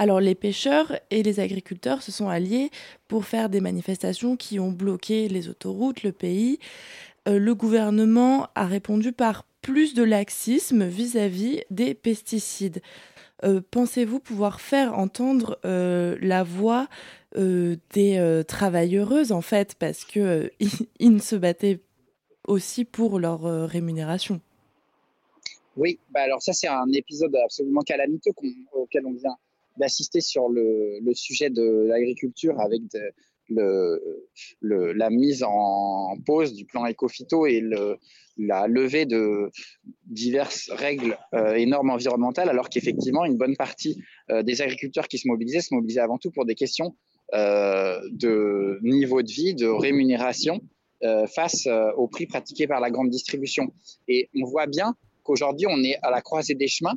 [0.03, 2.71] Alors les pêcheurs et les agriculteurs se sont alliés
[3.07, 6.59] pour faire des manifestations qui ont bloqué les autoroutes, le pays.
[7.27, 12.83] le gouvernement a répondu par plus de laxisme vis à -vis des pesticides.
[13.45, 16.89] Euh, pensez-vous pouvoir faire entendre euh, la voix
[17.37, 20.51] des travailleuses, en fait, parce qu'ils
[20.99, 21.79] ils se battaient
[22.49, 24.41] aussi pour leur rémunération?
[25.77, 28.33] Oui, bah alors ça c'est un épisode absolument calamiteux
[28.73, 29.39] auquel on vient
[29.77, 32.83] d'assister sur le, sujet de l'agriculture avec
[34.61, 37.63] la mise en pause du plan éco-phyto et
[38.39, 39.51] la levée de
[40.07, 45.19] diverses règles euh, et normes environnementales, alors qu'effectivement, une bonne partie euh, des agriculteurs qui
[45.19, 46.97] se mobilisaient se mobilisaient avant tout pour des questions
[47.35, 50.61] euh, de niveau de vie, de rémunération
[51.35, 53.75] face aux prix pratiqués par la grande distribution.
[54.07, 56.95] Et on voit bien qu'aujourd'hui, on est à la croisée des chemins.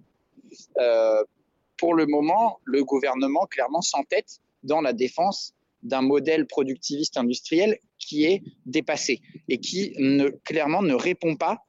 [1.77, 8.25] Pour le moment, le gouvernement clairement s'entête dans la défense d'un modèle productiviste industriel qui
[8.25, 9.95] est dépassé et qui
[10.43, 11.59] clairement ne répond pas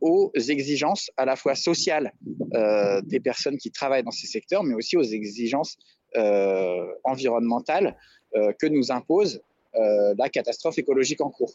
[0.00, 2.12] aux exigences à la fois sociales
[2.54, 5.76] euh, des personnes qui travaillent dans ces secteurs, mais aussi aux exigences
[6.16, 7.96] euh, environnementales
[8.36, 9.40] euh, que nous impose
[9.78, 11.52] la catastrophe écologique en cours.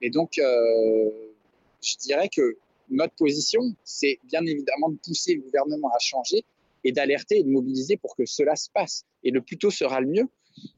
[0.00, 2.58] Et donc, je dirais que
[2.90, 6.44] notre position, c'est bien évidemment de pousser le gouvernement à changer
[6.86, 9.04] et d'alerter et de mobiliser pour que cela se passe.
[9.24, 10.28] Et le plus tôt sera le mieux.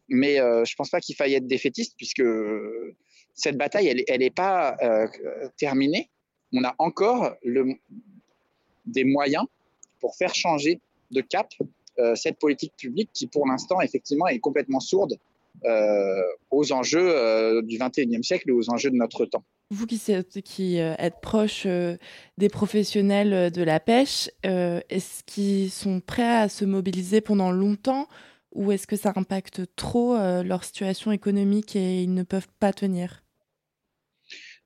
[0.09, 2.25] Mais euh, je ne pense pas qu'il faille être défaitiste puisque
[3.35, 5.07] cette bataille, elle n'est pas euh,
[5.59, 6.11] terminée.
[6.53, 7.37] On a encore
[8.87, 9.45] des moyens
[10.01, 11.49] pour faire changer de cap
[11.99, 15.19] euh, cette politique publique qui, pour l'instant, effectivement, est complètement sourde
[16.53, 19.43] aux enjeux du 21e siècle et aux enjeux de notre temps.
[19.71, 26.65] Vous qui, êtes proche des professionnels de la pêche, est-ce qu'ils sont prêts à se
[26.65, 28.09] mobiliser pendant longtemps
[28.53, 32.73] ou est-ce que ça impacte trop euh, leur situation économique et ils ne peuvent pas
[32.73, 33.23] tenir?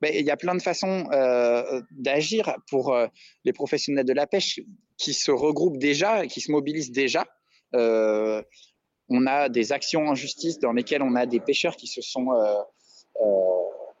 [0.01, 3.07] Ben, il y a plein de façons euh, d'agir pour euh,
[3.45, 4.59] les professionnels de la pêche
[4.97, 7.25] qui se regroupent déjà, qui se mobilisent déjà.
[7.73, 12.27] on a des actions en justice dans lesquelles on a des pêcheurs qui se sont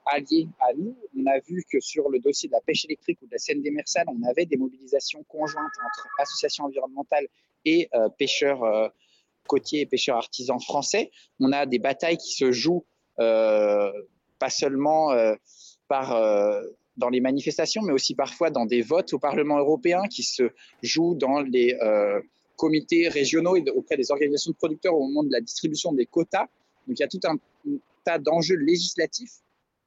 [0.05, 0.95] alliés à nous.
[1.17, 3.61] On a vu que sur le dossier de la pêche électrique ou de la Seine
[3.61, 7.27] des Mersales, on avait des mobilisations conjointes entre associations environnementales
[7.65, 8.91] et pêcheurs
[9.47, 11.11] côtiers et pêcheurs artisans français.
[11.39, 12.85] On a des batailles qui se jouent
[13.19, 13.91] euh,
[14.39, 15.35] pas seulement euh,
[15.87, 16.61] par, euh,
[16.97, 20.43] dans les manifestations, mais aussi parfois dans des votes au Parlement européen qui se
[20.81, 21.77] jouent dans les
[22.55, 26.47] comités régionaux et auprès des organisations de producteurs au moment de la distribution des quotas.
[26.87, 27.37] Donc il y a tout un,
[28.03, 29.39] tas d'enjeux législatifs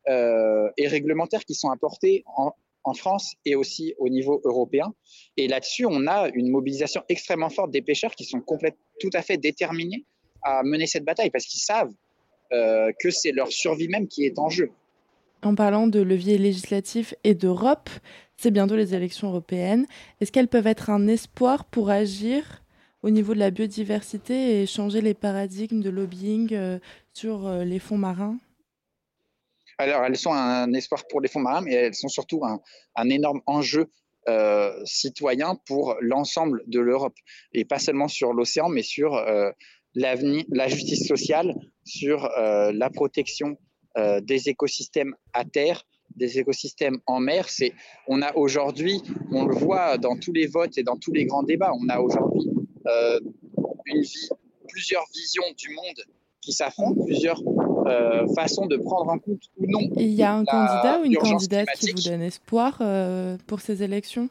[0.09, 2.53] et réglementaires qui sont apportés en,
[2.95, 4.95] France et aussi au niveau européen.
[5.37, 8.41] Et là-dessus, on a une mobilisation extrêmement forte des pêcheurs qui sont
[9.01, 10.05] tout à fait déterminés
[10.43, 11.93] à mener cette bataille parce qu'ils savent
[12.53, 14.71] euh, que c'est leur survie même qui est en jeu.
[15.43, 17.91] En parlant de levier législatif et d'Europe,
[18.37, 19.87] c'est bientôt les élections européennes.
[20.21, 22.63] Est-ce qu'elles peuvent être un espoir pour agir
[23.03, 26.79] au niveau de la biodiversité et changer les paradigmes de lobbying euh,
[27.13, 28.39] sur euh, les fonds marins?
[29.79, 33.43] Alors, elles sont un espoir pour les fonds marins, mais elles sont surtout un, énorme
[33.47, 33.91] enjeu
[34.29, 37.15] euh, citoyen pour l'ensemble de l'Europe.
[37.53, 39.51] Et pas seulement sur l'océan, mais sur euh,
[39.95, 43.57] l'avenir, la justice sociale, sur euh, la protection
[44.21, 45.83] des écosystèmes à terre,
[46.17, 47.49] des écosystèmes en mer.
[47.49, 47.73] C'est,
[48.07, 49.01] on a aujourd'hui,
[49.33, 51.99] on le voit dans tous les votes et dans tous les grands débats, on a
[51.99, 52.47] aujourd'hui
[53.87, 54.29] une vie,
[54.69, 56.05] plusieurs visions du monde
[56.43, 57.43] qui s'affrontent, plusieurs
[57.87, 59.81] euh, façon de prendre en compte ou non.
[59.97, 63.83] Il y a un candidat ou une candidate qui vous donne espoir euh, pour ces
[63.83, 64.29] élections?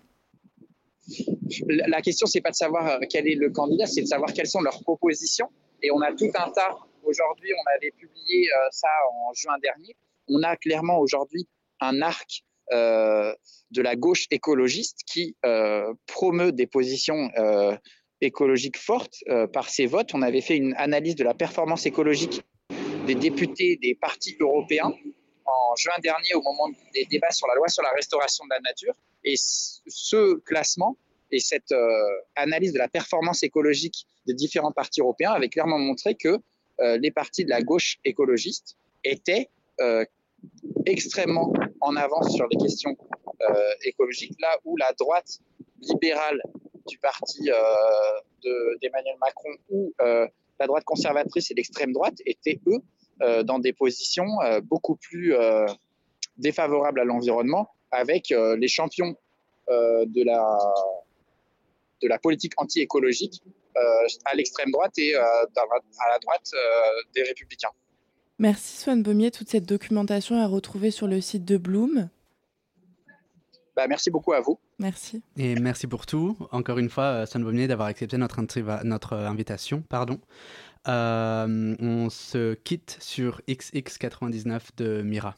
[1.68, 4.48] La question, c'est pas de savoir euh, quel est le candidat, c'est de savoir quelles
[4.48, 5.50] sont leurs propositions.
[5.82, 6.76] Et on a tout un tas.
[7.04, 9.96] Aujourd'hui, on avait publié ça en juin dernier.
[10.28, 11.48] On a clairement aujourd'hui
[11.80, 15.36] un arc de la gauche écologiste qui
[16.08, 17.30] promeut des positions
[18.22, 20.16] écologiques fortes par ses votes.
[20.16, 22.42] On avait fait une analyse de la performance écologique
[23.06, 24.92] des députés des partis européens
[25.46, 28.60] en juin dernier au moment des débats sur la loi sur la restauration de la
[28.62, 28.94] nature.
[29.24, 30.98] Et ce classement
[31.32, 36.16] et cette euh, analyse de la performance écologique des différents partis européens avait clairement montré
[36.16, 36.40] que
[36.82, 39.50] euh, les partis de la gauche écologiste étaient
[39.82, 40.06] euh,
[40.86, 42.96] extrêmement en avance sur les questions
[43.84, 45.40] écologiques, là où la droite
[45.82, 46.42] libérale
[46.88, 47.50] du parti
[48.82, 49.94] d'Emmanuel Macron ou
[50.60, 52.80] la droite conservatrice et l'extrême droite étaient, eux,
[53.20, 55.66] dans des positions euh, beaucoup plus euh,
[56.38, 59.16] défavorables à l'environnement, avec les champions
[59.70, 60.58] de, la,
[62.02, 63.42] de la politique anti-écologique
[64.26, 65.46] à l'extrême droite et à
[66.12, 66.52] la droite
[67.14, 67.70] des républicains.
[68.38, 69.32] Merci Swan Baumier.
[69.32, 72.10] Toute cette documentation est retrouvée sur le site de Bloom.
[73.76, 74.60] Bah, merci beaucoup à vous.
[74.80, 75.22] Merci.
[75.38, 76.38] Et merci pour tout.
[76.52, 78.42] Encore une fois, Swan Baumier, d'avoir accepté notre,
[78.84, 79.84] notre invitation.
[79.88, 80.20] Pardon.
[80.88, 85.36] On se quitte sur XX99 de Mira.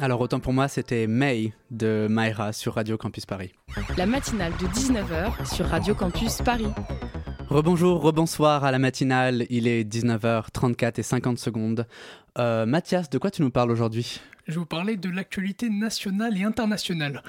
[0.00, 3.52] Alors autant pour moi, c'était May de Mayra sur Radio Campus Paris.
[3.96, 6.68] La matinale de 19h sur Radio Campus Paris.
[7.48, 11.86] Rebonjour, rebonsoir à la matinale, il est 19h34 et 50 secondes.
[12.38, 14.20] Euh, Mathias, de quoi tu nous parles aujourd'hui?
[14.46, 17.22] Je vais vous parler de l'actualité nationale et internationale.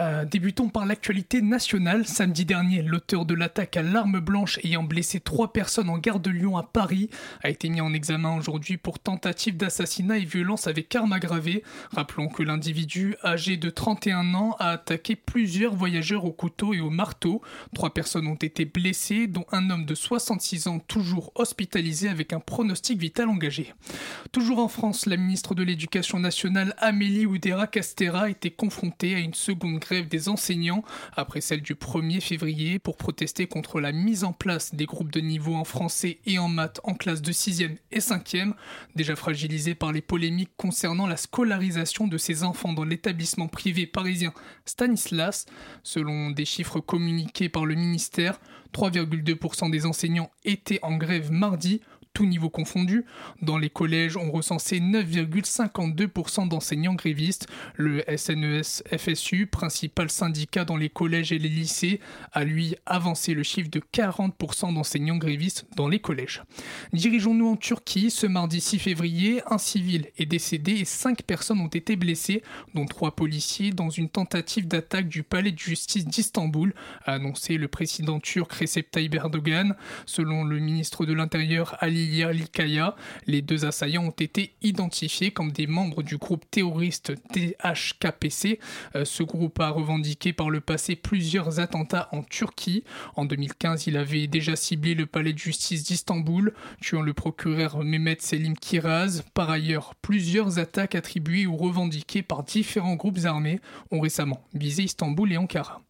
[0.00, 2.06] Euh, débutons par l'actualité nationale.
[2.06, 6.30] Samedi dernier, l'auteur de l'attaque à l'arme blanche ayant blessé trois personnes en gare de
[6.30, 7.10] Lyon à Paris
[7.42, 11.62] a été mis en examen aujourd'hui pour tentative d'assassinat et violence avec arme aggravée.
[11.90, 16.90] Rappelons que l'individu, âgé de 31 ans, a attaqué plusieurs voyageurs au couteau et au
[16.90, 17.42] marteau.
[17.74, 22.40] Trois personnes ont été blessées, dont un homme de 66 ans toujours hospitalisé avec un
[22.40, 23.74] pronostic vital engagé.
[24.32, 29.78] Toujours en France, la ministre de l'Éducation nationale Amélie Oudéra-Castera était confrontée à une seconde
[29.78, 30.84] grève des enseignants
[31.16, 35.20] après celle du 1er février pour protester contre la mise en place des groupes de
[35.20, 38.52] niveau en français et en maths en classe de 6e et 5e,
[38.94, 44.32] déjà fragilisés par les polémiques concernant la scolarisation de ces enfants dans l'établissement privé parisien
[44.64, 45.46] Stanislas.
[45.82, 48.40] Selon des chiffres communiqués par le ministère,
[48.74, 51.80] 3,2% des enseignants étaient en grève mardi,
[52.12, 53.04] tous niveaux confondus.
[53.40, 57.46] Dans les collèges, on recensait 9,52% d'enseignants grévistes.
[57.76, 62.00] Le SNES FSU, principal syndicat dans les collèges et les lycées,
[62.32, 66.42] a lui avancé le chiffre de 40% d'enseignants grévistes dans les collèges.
[66.92, 68.10] Dirigeons-nous en Turquie.
[68.10, 72.42] Ce mardi 6 février, un civil est décédé et 5 personnes ont été blessées,
[72.74, 77.68] dont 3 policiers, dans une tentative d'attaque du palais de justice d'Istanbul, a annoncé le
[77.68, 79.74] président turc Recep Tayyip Erdogan.
[80.06, 82.96] Selon le ministre de l'Intérieur Ali Yerlikaya,
[83.26, 88.58] les deux assaillants ont été identifiés comme des membres du groupe terroriste DHKPC.
[88.96, 92.84] Euh, ce groupe a revendiqué par le passé plusieurs attentats en Turquie.
[93.16, 98.16] En 2015, il avait déjà ciblé le palais de justice d'Istanbul, tuant le procureur Mehmet
[98.20, 99.22] Selim Kiraz.
[99.34, 105.32] Par ailleurs, plusieurs attaques attribuées ou revendiquées par différents groupes armés ont récemment visé Istanbul
[105.32, 105.82] et Ankara.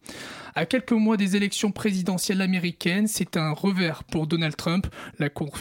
[0.55, 4.85] À quelques mois des élections présidentielles américaines, c'est un revers pour Donald Trump.
[5.17, 5.51] La Cour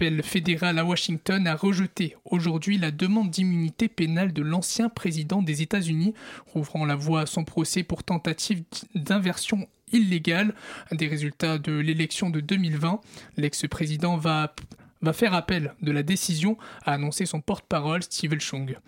[0.00, 5.60] d'appel fédérale à Washington a rejeté aujourd'hui la demande d'immunité pénale de l'ancien président des
[5.60, 6.14] États-Unis,
[6.46, 8.62] rouvrant la voie à son procès pour tentative
[8.94, 10.54] d'inversion illégale
[10.90, 13.00] des résultats de l'élection de 2020.
[13.36, 14.54] L'ex-président va
[15.12, 18.78] faire appel de la décision, a annoncé son porte-parole Steve Chung.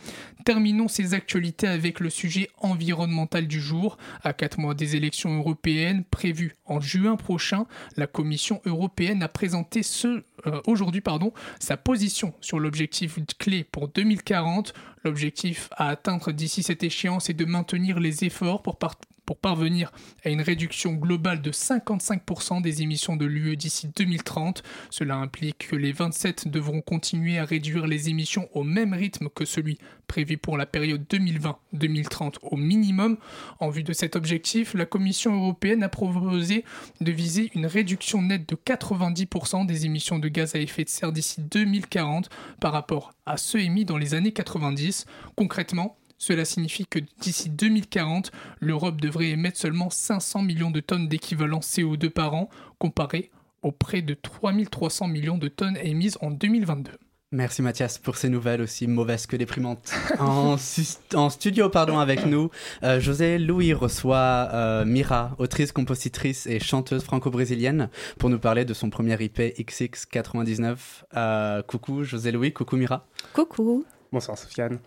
[0.47, 3.99] Terminons ces actualités avec le sujet environnemental du jour.
[4.23, 7.67] À quatre mois des élections européennes prévues en juin prochain,
[7.99, 13.89] la Commission européenne a présenté ce euh, aujourd'hui pardon, sa position sur l'objectif clé pour
[13.89, 14.73] 2040.
[15.05, 18.79] L'objectif à atteindre d'ici cette échéance est de maintenir les efforts pour,
[19.25, 19.93] pour parvenir
[20.25, 24.63] à une réduction globale de 55% des émissions de l'UE d'ici 2030.
[24.91, 29.45] Cela implique que les 27 devront continuer à réduire les émissions au même rythme que
[29.45, 33.17] celui prévu pour la période 2020-2030 au minimum.
[33.61, 36.65] En vue de cet objectif, la Commission européenne a proposé
[37.01, 41.13] de viser une réduction nette de 90% des émissions de gaz à effet de serre
[41.13, 42.29] d'ici 2040
[42.61, 45.07] par rapport à ceux émis dans les années 90.
[45.37, 48.31] Concrètement, cela signifie que d'ici 2040,
[48.61, 53.31] l'Europe devrait émettre seulement 500 millions de tonnes d'équivalent CO2 par an, comparé
[53.63, 56.93] aux près de 3300 millions de tonnes émises en 2022.
[57.35, 59.91] Merci Mathias pour ces nouvelles aussi mauvaises que déprimantes.
[60.21, 62.51] en, studio pardon, avec nous,
[62.83, 68.75] euh, José Louis reçoit euh, Mira, autrice, compositrice et chanteuse franco-brésilienne, pour nous parler de
[68.75, 70.77] son premier IP XX99.
[71.17, 73.07] Euh, coucou José Louis, coucou Mira.
[73.33, 73.87] Coucou.
[74.13, 74.79] Bonsoir Sofiane.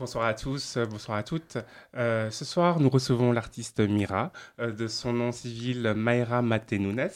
[0.00, 1.58] Bonsoir à tous, euh, bonsoir à toutes.
[1.96, 4.30] Euh, ce soir, nous recevons l'artiste Mira,
[4.60, 7.10] euh, de son nom civil Mayra Matenunes,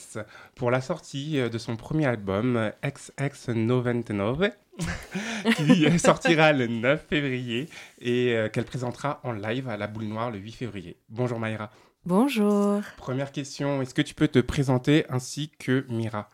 [0.57, 4.51] pour la sortie de son premier album XX99,
[5.55, 7.69] qui sortira le 9 février
[8.01, 10.97] et qu'elle présentera en live à la Boule Noire le 8 février.
[11.09, 11.71] Bonjour Mayra.
[12.05, 12.81] Bonjour.
[12.97, 16.29] Première question, est-ce que tu peux te présenter ainsi que Mira?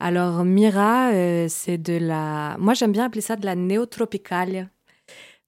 [0.00, 1.10] Alors Mira,
[1.50, 2.56] c'est de la...
[2.58, 4.70] Moi j'aime bien appeler ça de la néotropicale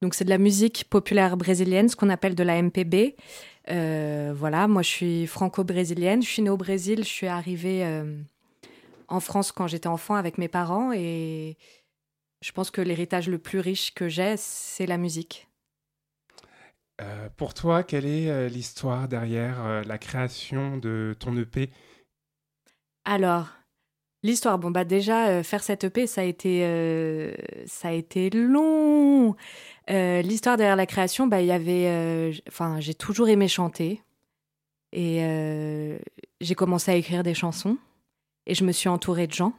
[0.02, 3.16] donc c'est de la musique populaire brésilienne, ce qu'on appelle de la MPB.
[3.70, 8.18] Euh, voilà, moi je suis franco-brésilienne, je suis née au Brésil, je suis arrivée euh,
[9.08, 11.58] en France quand j'étais enfant avec mes parents et
[12.40, 15.48] je pense que l'héritage le plus riche que j'ai, c'est la musique.
[17.02, 21.70] Euh, pour toi, quelle est l'histoire derrière la création de ton EP
[23.04, 23.48] Alors,
[24.22, 27.34] L'histoire, bon bah déjà faire cette EP, ça a été
[27.64, 29.34] ça a été long.
[29.90, 31.88] Euh, l'histoire derrière la création, bah, il y avait.
[31.88, 34.00] Euh, enfin, j'ai toujours aimé chanter.
[34.92, 35.98] Et euh,
[36.40, 37.76] j'ai commencé à écrire des chansons.
[38.46, 39.52] Et je me suis entourée de gens.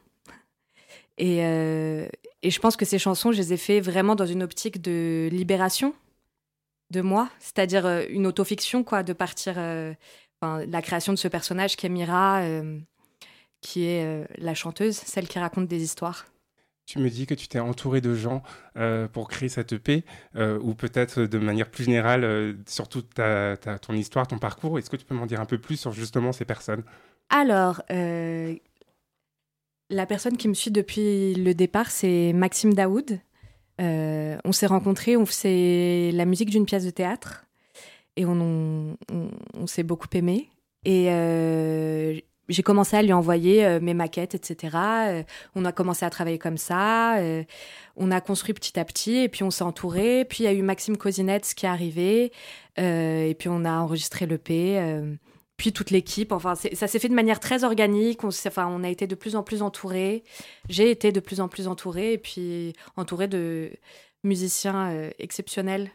[1.18, 4.80] Et, et je pense que ces chansons, je les ai fait vraiment dans une optique
[4.80, 5.94] de libération
[6.90, 9.54] de moi, c'est-à-dire une autofiction, quoi, de partir.
[10.42, 12.42] la création de ce personnage qui est Mira,
[13.60, 16.26] qui est la chanteuse, celle qui raconte des histoires.
[16.92, 18.42] Tu me dis que tu t'es entouré de gens
[18.76, 20.04] euh, pour créer cette EP,
[20.36, 24.78] euh, ou peut-être de manière plus générale euh, sur toute ton histoire, ton parcours.
[24.78, 26.82] Est-ce que tu peux m'en dire un peu plus sur justement ces personnes?
[27.30, 28.58] Alors, la
[30.06, 33.20] personne qui me suit depuis le départ, c'est Maxime Daoud.
[33.78, 37.46] on s'est rencontrés, on faisait la musique d'une pièce de théâtre,
[38.16, 38.98] et on
[39.66, 40.50] s'est beaucoup aimé.
[40.84, 41.08] Et
[42.52, 44.76] j'ai commencé à lui envoyer euh, mes maquettes, etc.
[44.76, 45.22] Euh,
[45.54, 47.18] on a commencé à travailler comme ça.
[47.18, 47.42] Euh,
[47.96, 50.24] on a construit petit à petit et puis on s'est entouré.
[50.24, 52.32] Puis il y a eu Maxime Kozinets qui est arrivé
[52.78, 54.80] et puis on a enregistré l'EP.
[55.56, 56.32] puis toute l'équipe.
[56.32, 58.24] Enfin, ça s'est fait de manière très organique.
[58.24, 60.24] On, enfin, on a été de plus en plus entourés.
[60.68, 63.70] J'ai été de plus en plus entourée et puis entourée de
[64.24, 65.90] musiciens exceptionnels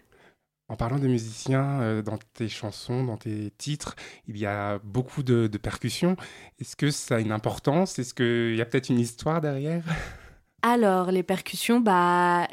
[0.70, 3.96] en parlant de musiciens, euh, dans tes chansons, dans tes titres,
[4.28, 6.18] il y a beaucoup de, percussions.
[6.60, 8.00] Est-ce que ça a une importance?
[8.00, 9.84] Est-ce qu'il y a peut-être une histoire derrière?
[10.62, 12.48] Alors, les percussions, bah.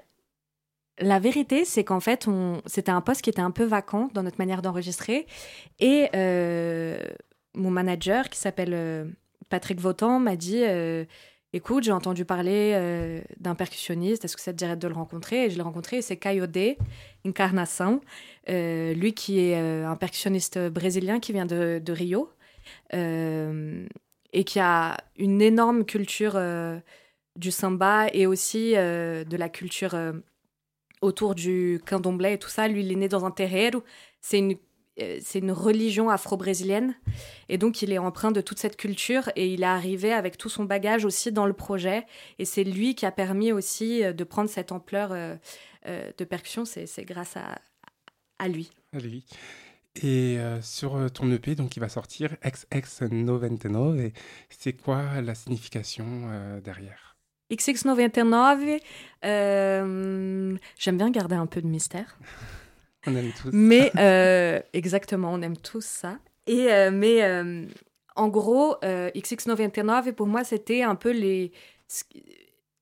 [1.01, 2.29] La vérité, c'est qu'en fait,
[2.67, 5.27] c'était un poste qui était un peu vacant dans notre manière d'enregistrer.
[5.81, 6.97] Et euh,
[7.53, 9.05] mon manager, qui s'appelle euh,
[9.49, 10.62] Patrick Vautan, m'a dit
[11.57, 15.51] Écoute, j'ai entendu parler d'un percussionniste, est-ce que ça te dirait de le rencontrer?
[15.51, 16.77] Je l'ai rencontré, c'est Coyote
[17.25, 18.01] Encarnação,
[18.49, 22.29] lui qui est un percussionniste brésilien qui vient de, de Rio
[22.93, 26.37] et qui a une énorme culture
[27.37, 29.95] du samba et aussi de la culture
[31.03, 32.67] autour du candomblé et tout ça.
[32.67, 33.85] Lui, il est né dans un terreiro.
[34.21, 34.57] C'est une, euh,
[34.97, 36.95] c'est une religion afro-brésilienne.
[37.49, 40.49] Et donc, il est empreint de toute cette culture et il est arrivé avec tout
[40.49, 42.07] son bagage aussi dans le projet.
[42.39, 45.37] Et c'est lui qui a permis aussi euh, de prendre cette ampleur euh,
[45.85, 46.65] de percussion.
[46.65, 47.59] C'est, grâce à,
[48.39, 48.71] à lui.
[48.93, 49.25] À lui.
[50.03, 54.11] Et sur ton EP, donc, il va sortir XX 99.
[54.49, 56.05] C'est quoi la signification
[56.65, 57.15] derrière?
[57.51, 58.81] XX99,
[59.25, 62.19] euh, j'aime bien garder un peu de mystère.
[63.07, 63.51] on aime tous.
[63.53, 66.19] Mais euh, exactement, on aime tous ça.
[66.47, 67.23] Et euh, mais
[68.17, 71.53] en gros, XX99 pour moi c'était un peu les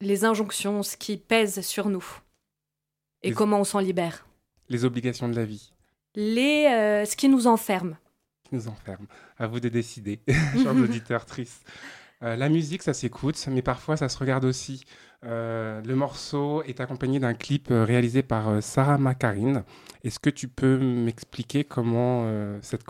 [0.01, 2.05] les injonctions, ce qui pèse sur nous
[3.23, 4.27] et comment on s'en libère.
[4.68, 5.73] Les obligations de la vie.
[6.14, 7.97] Les ce qui nous enferme.
[8.45, 9.07] Qui nous enferme.
[9.39, 10.20] À vous de décider,
[10.62, 11.64] chers auditeurs tristes.
[12.23, 14.85] Euh, la musique, ça s'écoute, mais parfois ça se regarde aussi.
[15.25, 19.62] Euh, le morceau est accompagné d'un clip euh, réalisé par Sarah Macarine.
[20.03, 22.27] Est-ce que tu peux m'expliquer comment
[22.61, 22.83] cette,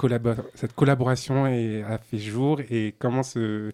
[0.54, 3.70] cette, collaboration a fait jour et comment ce,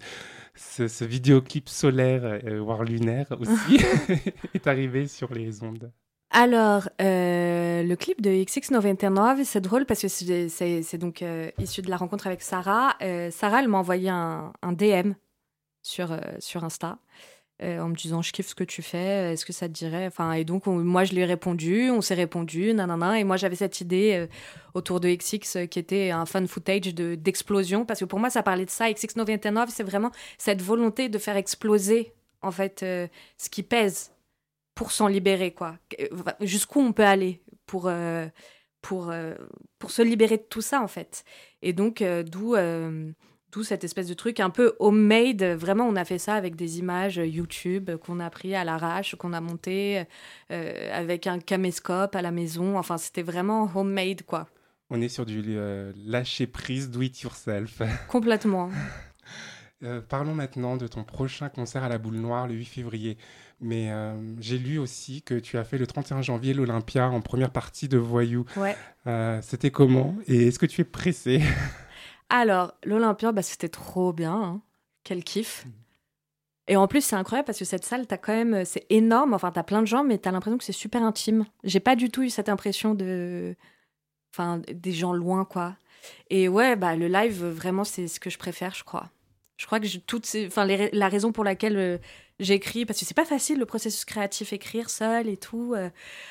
[0.56, 3.78] ce, vidéoclip solaire, voire lunaire aussi,
[4.54, 5.92] est arrivé sur les ondes?
[6.30, 11.24] Alors, le clip de XX99, c'est drôle parce que c'est donc
[11.58, 12.96] issu de la rencontre avec Sarah.
[13.30, 15.12] Sarah, elle m'a envoyé un, un, DM
[15.82, 16.98] sur, euh, sur Insta.
[17.60, 20.06] Euh, en me disant je kiffe ce que tu fais, est-ce que ça te dirait?
[20.06, 23.56] Enfin et donc moi je lui ai répondu, on s'est répondu, nanana et moi j'avais
[23.56, 24.26] cette idée euh,
[24.74, 28.44] autour de XX qui était un fun footage de d'explosion parce que pour moi ça
[28.44, 28.88] parlait de ça.
[28.88, 34.12] XX99 c'est vraiment cette volonté de faire exploser en fait ce qui pèse
[34.76, 35.78] pour s'en libérer quoi.
[36.40, 37.90] Jusqu'où on peut aller pour
[38.82, 39.12] pour
[39.80, 41.24] pour se libérer de tout ça en fait.
[41.62, 42.54] Et donc d'où
[43.50, 45.42] D'où cette espèce de truc un peu homemade.
[45.42, 49.32] Vraiment, on a fait ça avec des images YouTube qu'on a pris à l'arrache, qu'on
[49.32, 50.04] a monté
[50.50, 52.76] euh, avec un caméscope à la maison.
[52.76, 54.48] Enfin, c'était vraiment homemade, quoi.
[54.90, 57.80] On est sur du euh, lâcher prise, do it yourself.
[58.08, 58.70] Complètement.
[59.82, 63.16] Euh, parlons maintenant de ton prochain concert à la Boule Noire le 8 février.
[63.60, 63.90] Mais
[64.38, 67.98] j'ai lu aussi que tu as fait le 31 janvier l'Olympia en première partie de
[67.98, 68.44] Voyou.
[68.56, 68.76] Ouais.
[69.42, 71.42] C'était comment Et est-ce que tu es pressé?
[72.30, 74.34] Alors, l'Olympia, bah, c'était trop bien.
[74.34, 74.60] Hein.
[75.04, 75.64] Quel kiff.
[75.66, 75.70] Mm.
[76.68, 79.32] Et en plus, c'est incroyable parce que cette salle, t'as quand même, c'est énorme.
[79.32, 81.46] Enfin, t'as plein de gens, mais t'as l'impression que c'est super intime.
[81.64, 83.56] J'ai pas du tout eu cette impression de,
[84.34, 85.76] enfin, des gens loin, quoi.
[86.28, 89.10] Et ouais, bah, le live, vraiment, c'est ce que je préfère, je crois.
[89.56, 91.98] Je crois que toutes ces, enfin, la raison pour laquelle euh,
[92.38, 95.74] j'écris, parce que c'est pas facile le processus créatif, écrire seul et tout.
[95.74, 95.90] Euh.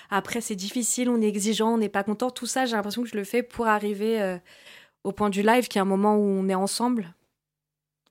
[0.09, 2.29] après, c'est difficile, on est exigeant, on n'est pas content.
[2.29, 4.21] Tout ça, j'ai l'impression que je le fais pour arriver.
[4.21, 4.37] Euh,
[5.07, 7.13] au point du live, qui est un moment où on est ensemble.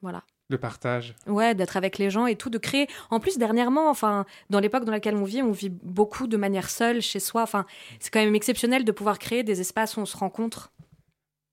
[0.00, 0.22] Voilà.
[0.48, 1.14] Le partage.
[1.26, 2.86] Ouais, d'être avec les gens et tout, de créer.
[3.10, 6.70] En plus, dernièrement, enfin, dans l'époque dans laquelle on vit, on vit beaucoup de manière
[6.70, 7.42] seule chez soi.
[7.42, 7.66] Enfin,
[8.00, 10.72] c'est quand même exceptionnel de pouvoir créer des espaces où on se rencontre.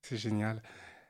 [0.02, 0.62] C'est génial.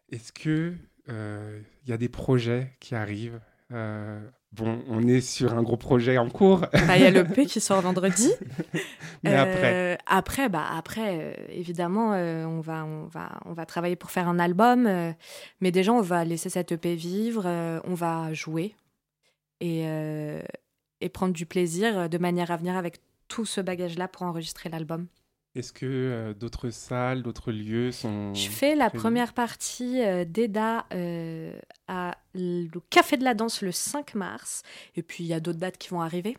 [0.10, 0.74] Est-ce que
[1.10, 4.20] euh, il y a des projets qui arrivent euh,
[4.54, 6.60] Bon, on est sur un gros projet en cours.
[6.60, 8.30] Bah, il y a le P qui sort vendredi.
[9.24, 13.66] Mais après euh, Après, bah, après euh, évidemment, euh, on, va, on, va, on va
[13.66, 14.88] travailler pour faire un album.
[15.60, 17.46] mais déjà, on va laisser cette EP vivre.
[17.84, 18.76] on va jouer
[19.60, 19.86] et,
[21.02, 25.08] et prendre du plaisir de manière à venir avec tout ce bagage-là pour enregistrer l'album.
[25.56, 28.34] Est-ce que euh, d'autres salles, d'autres lieux sont...
[28.34, 31.56] Je fais la première partie euh, d'EDA euh,
[31.88, 34.64] à le Café de la Danse le 5 mars.
[34.96, 36.38] Et puis il y a d'autres dates qui vont arriver.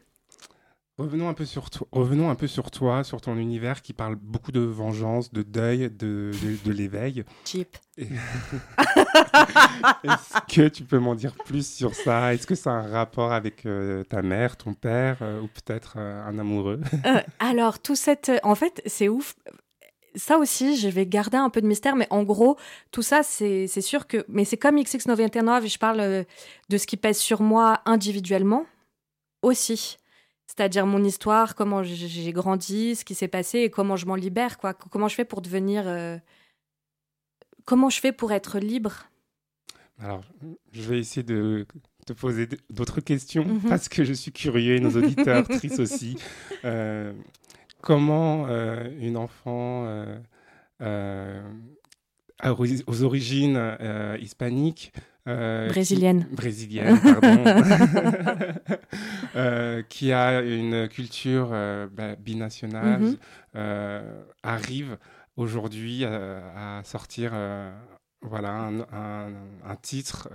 [0.97, 4.15] Revenons un, peu sur toi, revenons un peu sur toi, sur ton univers qui parle
[4.15, 6.31] beaucoup de vengeance, de deuil, de,
[6.65, 7.25] de, l'éveil.
[7.45, 7.77] Cheap.
[7.99, 8.15] Est-ce
[10.55, 12.33] que tu peux m'en dire plus sur ça?
[12.33, 15.95] Est-ce que ça a un rapport avec euh, ta mère, ton père euh, ou peut-être
[15.97, 16.81] euh, un amoureux?
[17.41, 18.31] Alors, tout cette...
[18.45, 19.35] En fait, c'est ouf.
[20.15, 22.57] Ça aussi, je vais garder un peu de mystère, mais en gros,
[22.93, 24.25] tout ça, c'est sûr que...
[24.29, 26.25] Mais c'est comme XX99, je parle
[26.69, 28.65] de ce qui pèse sur moi individuellement
[29.43, 29.99] aussi
[30.47, 34.59] c'est-à-dire mon histoire, comment j'ai grandi, ce qui s'est passé et comment je m'en libère,
[34.59, 34.75] quoi.
[34.75, 35.85] Comment je fais pour devenir.
[35.89, 36.17] Euh,
[37.65, 39.07] comment je fais pour être libre?
[39.99, 40.23] Alors,
[40.73, 41.67] je vais essayer de
[42.07, 43.69] te poser d'autres questions Mhm.
[43.69, 46.17] parce que je suis curieux et nos auditeurs tristes aussi.
[46.65, 47.13] Euh,
[47.83, 49.87] comment euh, une enfant
[52.47, 53.77] aux origines
[54.21, 54.93] hispaniques
[55.29, 56.27] euh, qui- Brésilienne.
[56.33, 57.45] brésilienne, pardon,
[59.37, 63.01] euh, qui a une culture euh, bah, binationale,
[63.55, 64.15] Mhm.
[64.43, 64.99] arrive
[65.37, 67.33] aujourd'hui à, sortir
[68.23, 69.33] voilà, un, un-
[69.65, 70.29] un titre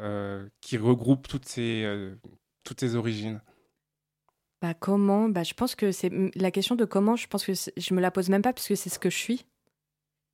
[0.62, 2.16] qui regroupe toutes ces, euh,
[2.64, 3.42] toutes origines.
[4.62, 7.16] Bah comment Bah je pense que c'est la question de comment.
[7.16, 9.18] Je pense que je me la pose même pas parce que c'est ce que je
[9.18, 9.46] suis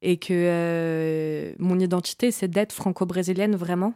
[0.01, 3.93] et que mon identité c'est d'être franco-brésilienne vraiment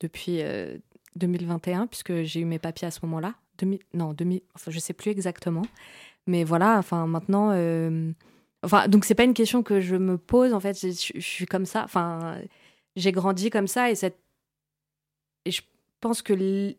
[0.00, 0.78] depuis euh,
[1.16, 3.34] 2021 puisque j'ai eu mes papiers à ce moment-là.
[3.58, 4.40] 2000 non 2000.
[4.54, 5.62] Enfin je sais plus exactement.
[6.26, 6.78] Mais voilà.
[6.78, 7.50] Enfin maintenant.
[7.52, 8.12] euh,
[8.62, 10.78] Enfin donc c'est pas une question que je me pose en fait.
[10.80, 11.84] Je, suis comme ça.
[11.84, 12.38] Enfin
[12.96, 14.18] j'ai grandi comme ça et cette
[15.44, 15.62] et je
[16.00, 16.34] pense que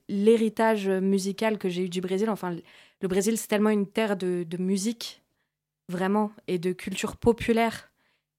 [0.08, 2.56] l'héritage musical que j'ai eu du Brésil, enfin,
[3.02, 5.24] le Brésil, c'est tellement une terre de, musique,
[5.90, 7.92] vraiment, et de culture populaire,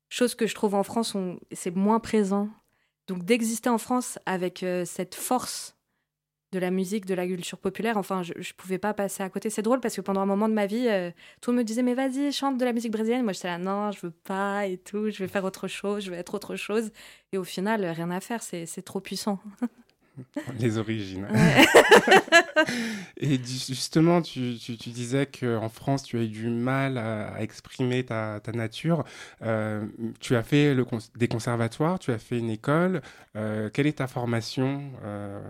[0.08, 1.16] chose que je trouve en France,
[1.50, 2.48] c'est moins présent.
[3.06, 5.76] Donc d'exister en France avec euh, cette force
[6.52, 9.50] de la musique, de la culture populaire, enfin, je, je pouvais pas passer à côté.
[9.50, 11.66] C'est drôle parce que pendant un moment de ma vie, euh, tout le monde me
[11.66, 13.24] disait, mais vas-y, chante de la musique brésilienne.
[13.24, 16.10] Moi, j'étais là, non, je veux pas et tout, je vais faire autre chose, je
[16.10, 16.92] vais être autre chose.
[17.32, 19.40] Et au final, rien à faire, c'est trop puissant.
[20.60, 21.26] Les origines.
[21.30, 21.64] Ouais.
[23.18, 27.42] Et justement, tu, tu- tu disais qu'en France, tu as eu du mal à, à
[27.42, 29.04] exprimer ta, ta nature.
[29.42, 29.84] Euh,
[30.20, 33.02] tu as fait le cons- des conservatoires, tu as fait une école.
[33.36, 35.40] Euh, quelle est ta formation euh,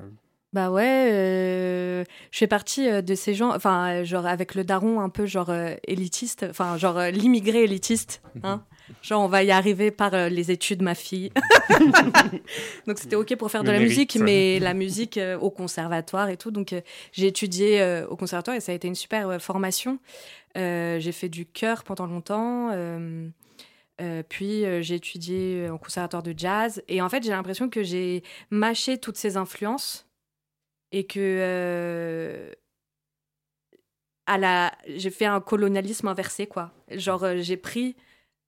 [0.56, 4.64] Bah ouais, euh, je fais partie euh, de ces gens, enfin, euh, genre avec le
[4.64, 8.64] daron un peu genre euh, élitiste, enfin, genre euh, l'immigré élitiste, hein.
[9.02, 11.30] Genre, on va y arriver par les études, ma fille.
[12.86, 13.90] donc, c'était OK pour faire de Le la mérite.
[13.96, 16.52] musique, mais la musique au conservatoire et tout.
[16.52, 16.72] Donc,
[17.10, 19.98] j'ai étudié au conservatoire et ça a été une super formation.
[20.54, 22.70] J'ai fait du chœur pendant longtemps.
[24.00, 27.82] euh, puis euh, j'ai étudié en conservatoire de jazz et en fait j'ai l'impression que
[27.82, 30.05] j'ai mâché toutes ces influences
[30.96, 32.50] et que euh,
[34.24, 36.72] à la j'ai fait un colonialisme inversé quoi.
[36.90, 37.96] Genre euh, j'ai pris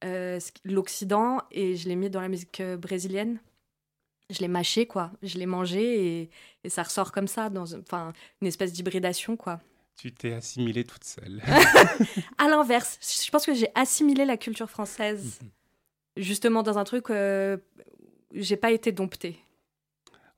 [0.03, 3.39] euh, l'Occident et je l'ai mis dans la musique brésilienne.
[4.31, 5.11] Je l'ai mâché quoi.
[5.23, 6.31] Je l'ai mangé et,
[6.65, 9.61] et ça ressort comme ça dans enfin une espèce d'hybridation quoi.
[10.01, 11.43] Tu t'es assimilée toute seule.
[12.39, 15.39] à l'inverse je pense que j'ai assimilé la culture française
[16.17, 17.09] justement dans un truc
[18.33, 19.39] j'ai pas été domptée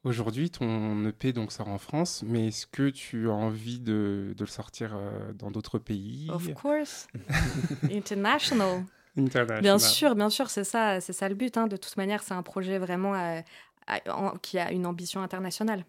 [0.02, 4.40] Aujourd'hui, ton EP donc sort en France, mais est-ce que tu as envie de, de
[4.44, 6.28] le sortir euh, dans d'autres pays?
[6.30, 7.06] Of course
[7.90, 8.84] international
[9.18, 9.60] International.
[9.62, 11.56] Bien sûr, bien sûr, c'est ça, c'est ça le but.
[11.58, 11.66] hein.
[11.66, 13.40] De toute manière, c'est un projet vraiment euh,
[13.86, 15.84] à- en- qui a une ambition internationale.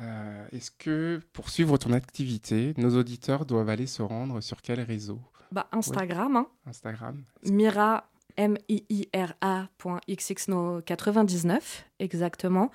[0.00, 4.80] Euh, Est-ce que pour suivre ton activité, nos auditeurs doivent aller se rendre sur quel
[4.80, 5.20] réseau?
[5.52, 12.70] Bah, Instagram, hein, Instagram Mira M I I R A point XXNO 99 exactement.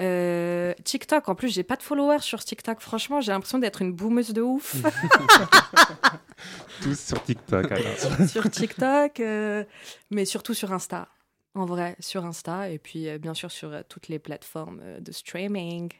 [0.00, 2.80] Euh, TikTok, en plus, j'ai pas de followers sur TikTok.
[2.80, 4.76] Franchement, j'ai l'impression d'être une boomeuse de ouf
[6.82, 8.28] Tous sur TikTok alors.
[8.28, 9.64] sur TikTok, euh,
[10.10, 11.08] mais surtout sur Insta.
[11.54, 15.90] En vrai, sur Insta et puis euh, bien sûr sur toutes les plateformes de streaming,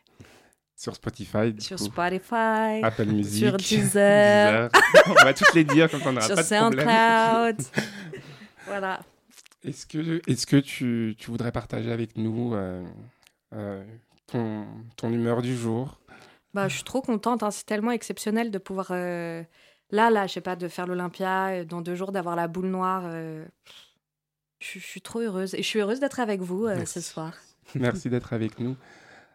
[0.75, 1.85] sur Spotify, sur coup.
[1.85, 4.71] Spotify, Apple Music, sur Deezer.
[5.07, 7.57] on va toutes les dire ça on n'aura sur pas de problème.
[8.67, 9.01] Voilà.
[9.65, 12.85] Est-ce que, est que tu, tu voudrais partager avec nous euh,
[13.55, 13.85] euh,
[14.27, 15.99] ton, ton humeur du jour?
[16.55, 17.43] Bah, je suis trop contente.
[17.43, 17.51] hein.
[17.51, 18.89] C'est tellement exceptionnel de pouvoir.
[18.91, 19.43] euh,
[19.91, 23.11] Là, là, je sais pas, de faire l'Olympia, dans deux jours, d'avoir la boule noire.
[23.11, 23.45] Je
[24.59, 25.55] je suis trop heureuse.
[25.55, 27.35] Et je suis heureuse d'être avec vous ce soir.
[27.75, 28.77] Merci d'être avec nous.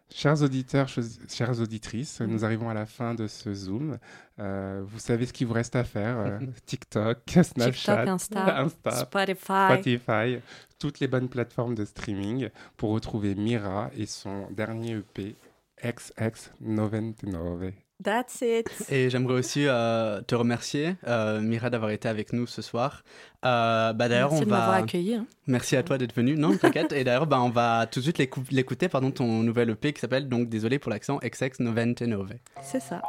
[0.09, 3.97] Chers auditeurs, chères auditrices, nous arrivons à la fin de ce Zoom.
[4.39, 6.17] Euh, vous savez ce qu'il vous reste à faire.
[6.17, 9.73] euh, TikTok, Snapchat, TikTok, Insta, Insta, Spotify.
[9.73, 10.39] Spotify,
[10.79, 15.35] toutes les bonnes plateformes de streaming pour retrouver Mira et son dernier EP,
[15.83, 17.73] XX99.
[18.03, 18.69] That's it.
[18.89, 23.03] Et j'aimerais aussi euh, te remercier, euh, Mira, d'avoir été avec nous ce soir.
[23.43, 24.77] Euh, bah, d'ailleurs, Merci on de m'avoir va.
[24.83, 25.15] accueilli.
[25.15, 25.25] hein.
[25.47, 26.35] Merci à toi d'être venu.
[26.35, 26.91] Non, t'inquiète.
[26.91, 29.99] Et d'ailleurs, bah, on va tout de suite l'écou- l'écouter, pardon, ton nouvel EP qui
[29.99, 32.27] s'appelle, donc désolé pour l'accent, XX99.
[32.61, 33.01] C'est ça.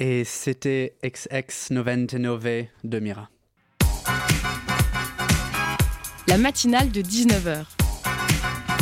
[0.00, 3.28] Et c'était XX 99 de Mira.
[6.28, 7.64] La matinale de 19h.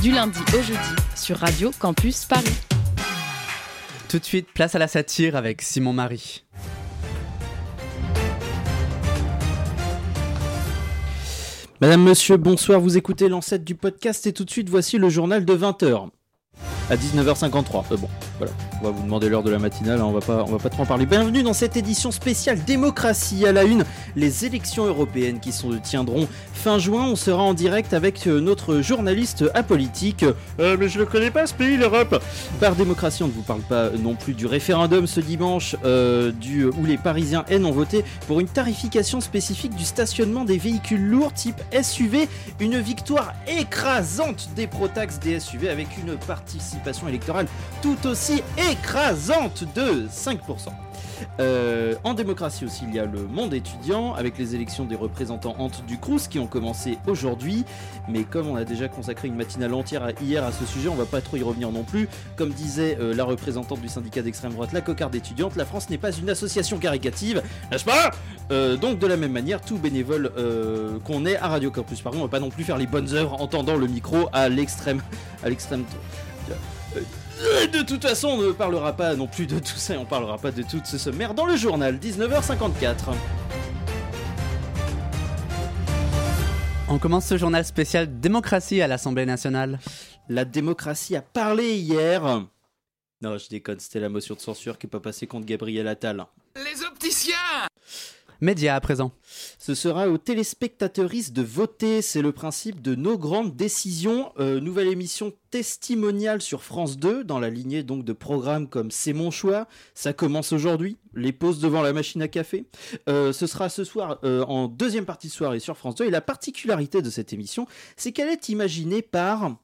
[0.02, 0.78] Du lundi au jeudi
[1.14, 2.44] sur Radio Campus Paris.
[4.10, 6.44] Tout de suite, place à la satire avec Simon Marie.
[11.80, 15.46] Madame, monsieur, bonsoir, vous écoutez l'ancêtre du podcast et tout de suite voici le journal
[15.46, 16.10] de 20h.
[16.88, 17.82] À 19h53.
[17.90, 18.08] Euh, bon,
[18.38, 18.52] voilà.
[18.80, 20.68] On va vous demander l'heure de la matinale, hein, on va pas, on va pas
[20.68, 21.04] trop en parler.
[21.04, 23.84] Bienvenue dans cette édition spéciale démocratie à la une.
[24.14, 27.06] Les élections européennes qui se tiendront fin juin.
[27.08, 30.24] On sera en direct avec euh, notre journaliste apolitique.
[30.60, 32.22] Euh, mais je le connais pas ce pays, l'Europe.
[32.60, 36.98] Par démocratie, on ne vous parle pas non plus du référendum ce dimanche où les
[36.98, 42.28] Parisiens N ont voté pour une tarification spécifique du stationnement des véhicules lourds type SUV.
[42.60, 46.75] Une victoire écrasante des pro-taxes des SUV avec une participation
[47.08, 47.46] électorale
[47.82, 50.38] tout aussi écrasante de 5%.
[51.40, 55.54] Euh, en démocratie aussi, il y a le monde étudiant avec les élections des représentants
[55.58, 57.64] Hantes du Crous qui ont commencé aujourd'hui.
[58.08, 61.06] Mais comme on a déjà consacré une matinale entière hier à ce sujet, on va
[61.06, 62.08] pas trop y revenir non plus.
[62.36, 65.98] Comme disait euh, la représentante du syndicat d'extrême droite, la cocarde étudiante, la France n'est
[65.98, 68.10] pas une association caricative, n'est-ce pas?
[68.50, 70.30] Euh, Donc de la même manière, tout bénévole
[71.04, 73.40] qu'on est à Radio Campus Paris, on va pas non plus faire les bonnes œuvres
[73.40, 75.00] en tendant le micro à l'extrême,
[75.42, 75.84] à l'extrême.
[77.42, 80.06] Euh, de toute façon, on ne parlera pas non plus de tout ça, et on
[80.06, 82.94] parlera pas de tout ce sommaire dans le journal 19h54.
[86.88, 89.80] On commence ce journal spécial démocratie à l'Assemblée nationale.
[90.28, 92.22] La démocratie a parlé hier.
[93.22, 96.24] Non, je déconne, c'était la motion de censure qui est pas passée contre Gabriel Attal.
[96.54, 97.34] Les opticiens
[98.40, 99.12] Média à présent.
[99.58, 104.32] Ce sera aux téléspectateuristes de voter, c'est le principe de nos grandes décisions.
[104.38, 109.14] Euh, nouvelle émission testimoniale sur France 2, dans la lignée donc de programmes comme C'est
[109.14, 112.66] mon choix, ça commence aujourd'hui, les pauses devant la machine à café.
[113.08, 116.10] Euh, ce sera ce soir euh, en deuxième partie de soirée sur France 2, et
[116.10, 117.66] la particularité de cette émission,
[117.96, 119.56] c'est qu'elle est imaginée par,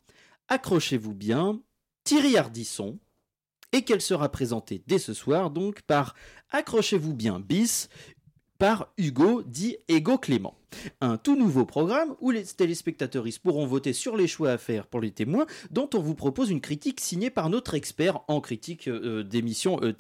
[0.49, 1.61] accrochez-vous bien,
[2.05, 2.99] Thierry Ardisson,
[3.73, 6.15] et qu'elle sera présentée dès ce soir donc par,
[6.51, 7.89] accrochez-vous bien, bis,
[8.63, 10.55] par Hugo, dit Ego Clément.
[11.01, 15.01] Un tout nouveau programme où les téléspectateurs pourront voter sur les choix à faire pour
[15.01, 19.25] les témoins, dont on vous propose une critique signée par notre expert en critique euh,
[19.25, 19.93] d'émissions euh.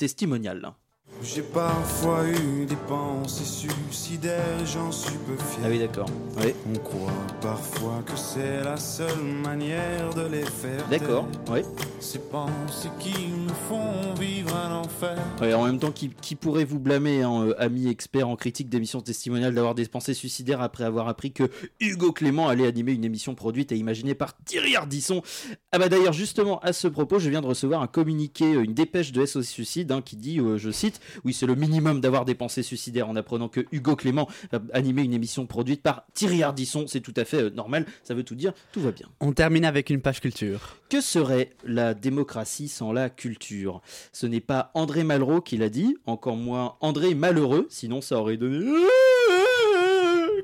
[1.24, 5.62] J'ai parfois eu des pensées suicidaires, j'en suis peu fier.
[5.64, 6.08] Ah oui, d'accord.
[6.38, 6.52] Oui.
[6.74, 10.86] On croit parfois que c'est la seule manière de les faire.
[10.90, 11.60] D'accord, oui.
[12.00, 15.16] Ces pensées qui nous font vivre un enfer.
[15.40, 18.68] Ouais, en même temps, qui, qui pourrait vous blâmer, hein, euh, ami expert en critique
[18.68, 21.44] d'émissions testimoniales, d'avoir des pensées suicidaires après avoir appris que
[21.78, 25.22] Hugo Clément allait animer une émission produite et imaginée par Thierry Ardisson?
[25.70, 28.74] Ah bah d'ailleurs, justement, à ce propos, je viens de recevoir un communiqué, euh, une
[28.74, 32.24] dépêche de SOS Suicide hein, qui dit, euh, je cite, Oui, c'est le minimum d'avoir
[32.24, 36.42] des pensées suicidaires en apprenant que Hugo Clément va animer une émission produite par Thierry
[36.42, 36.86] Ardisson.
[36.86, 39.08] C'est tout à fait euh, normal, ça veut tout dire, tout va bien.
[39.20, 40.76] On termine avec une page culture.
[40.88, 43.80] Que serait la démocratie sans la culture?
[44.12, 48.36] Ce n'est pas André Malraux qui l'a dit, encore moins André Malheureux, sinon ça aurait
[48.36, 48.58] donné...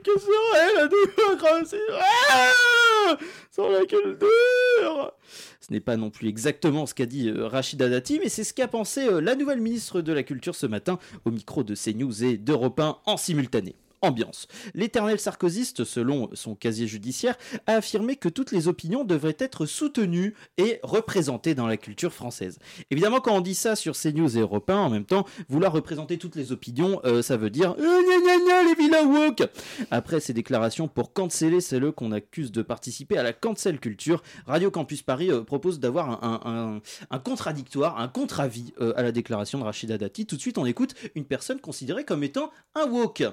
[0.04, 1.76] Que serait la démocratie?
[2.30, 2.87] Ah
[3.50, 5.12] sans la culture
[5.68, 8.54] ce n'est pas non plus exactement ce qu'a dit euh, Rachida Dati, mais c'est ce
[8.54, 12.24] qu'a pensé euh, la nouvelle ministre de la Culture ce matin au micro de CNews
[12.24, 14.46] et d'Europe 1 en simultané ambiance.
[14.74, 17.36] L'éternel sarkozyste, selon son casier judiciaire,
[17.66, 22.58] a affirmé que toutes les opinions devraient être soutenues et représentées dans la culture française.
[22.90, 26.18] Évidemment, quand on dit ça sur CNews et Europe 1, en même temps, vouloir représenter
[26.18, 29.42] toutes les opinions, euh, ça veut dire euh, les vilains woke
[29.90, 34.70] Après ces déclarations pour canceller celles qu'on accuse de participer à la cancel culture, Radio
[34.70, 36.80] Campus Paris euh, propose d'avoir un,
[37.24, 40.26] contradictoire, un contre-avis à la déclaration de Rachida Dati.
[40.26, 43.24] Tout de suite, on écoute une personne considérée comme étant un woke.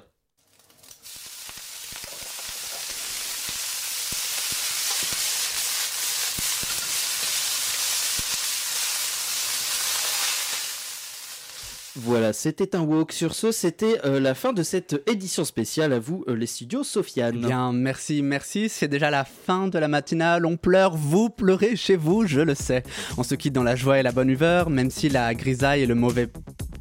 [11.98, 13.14] Voilà, c'était un walk.
[13.14, 15.94] Sur ce, c'était euh, la fin de cette édition spéciale.
[15.94, 17.40] À vous, euh, les studios Sofiane.
[17.40, 18.68] Bien, merci, merci.
[18.68, 20.46] C'est déjà la fin de la matinale.
[20.46, 22.84] On pleure, vous pleurez chez vous, je le sais.
[23.18, 25.86] On se quitte dans la joie et la bonne humeur, même si la grisaille et
[25.86, 26.28] le mauvais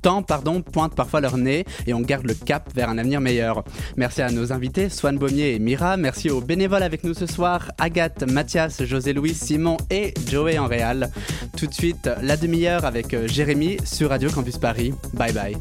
[0.04, 3.64] temps, pardon, pointent parfois leur nez et on garde le cap vers un avenir meilleur.
[3.96, 5.96] Merci à nos invités, Swan Baumier et Mira.
[5.96, 11.10] Merci aux bénévoles avec nous ce soir, Agathe, Mathias, José-Louis, Simon et Joey en réal.
[11.56, 14.92] Tout de suite, la demi-heure avec euh, Jérémy sur Radio Campus Paris.
[15.14, 15.56] Bye bye.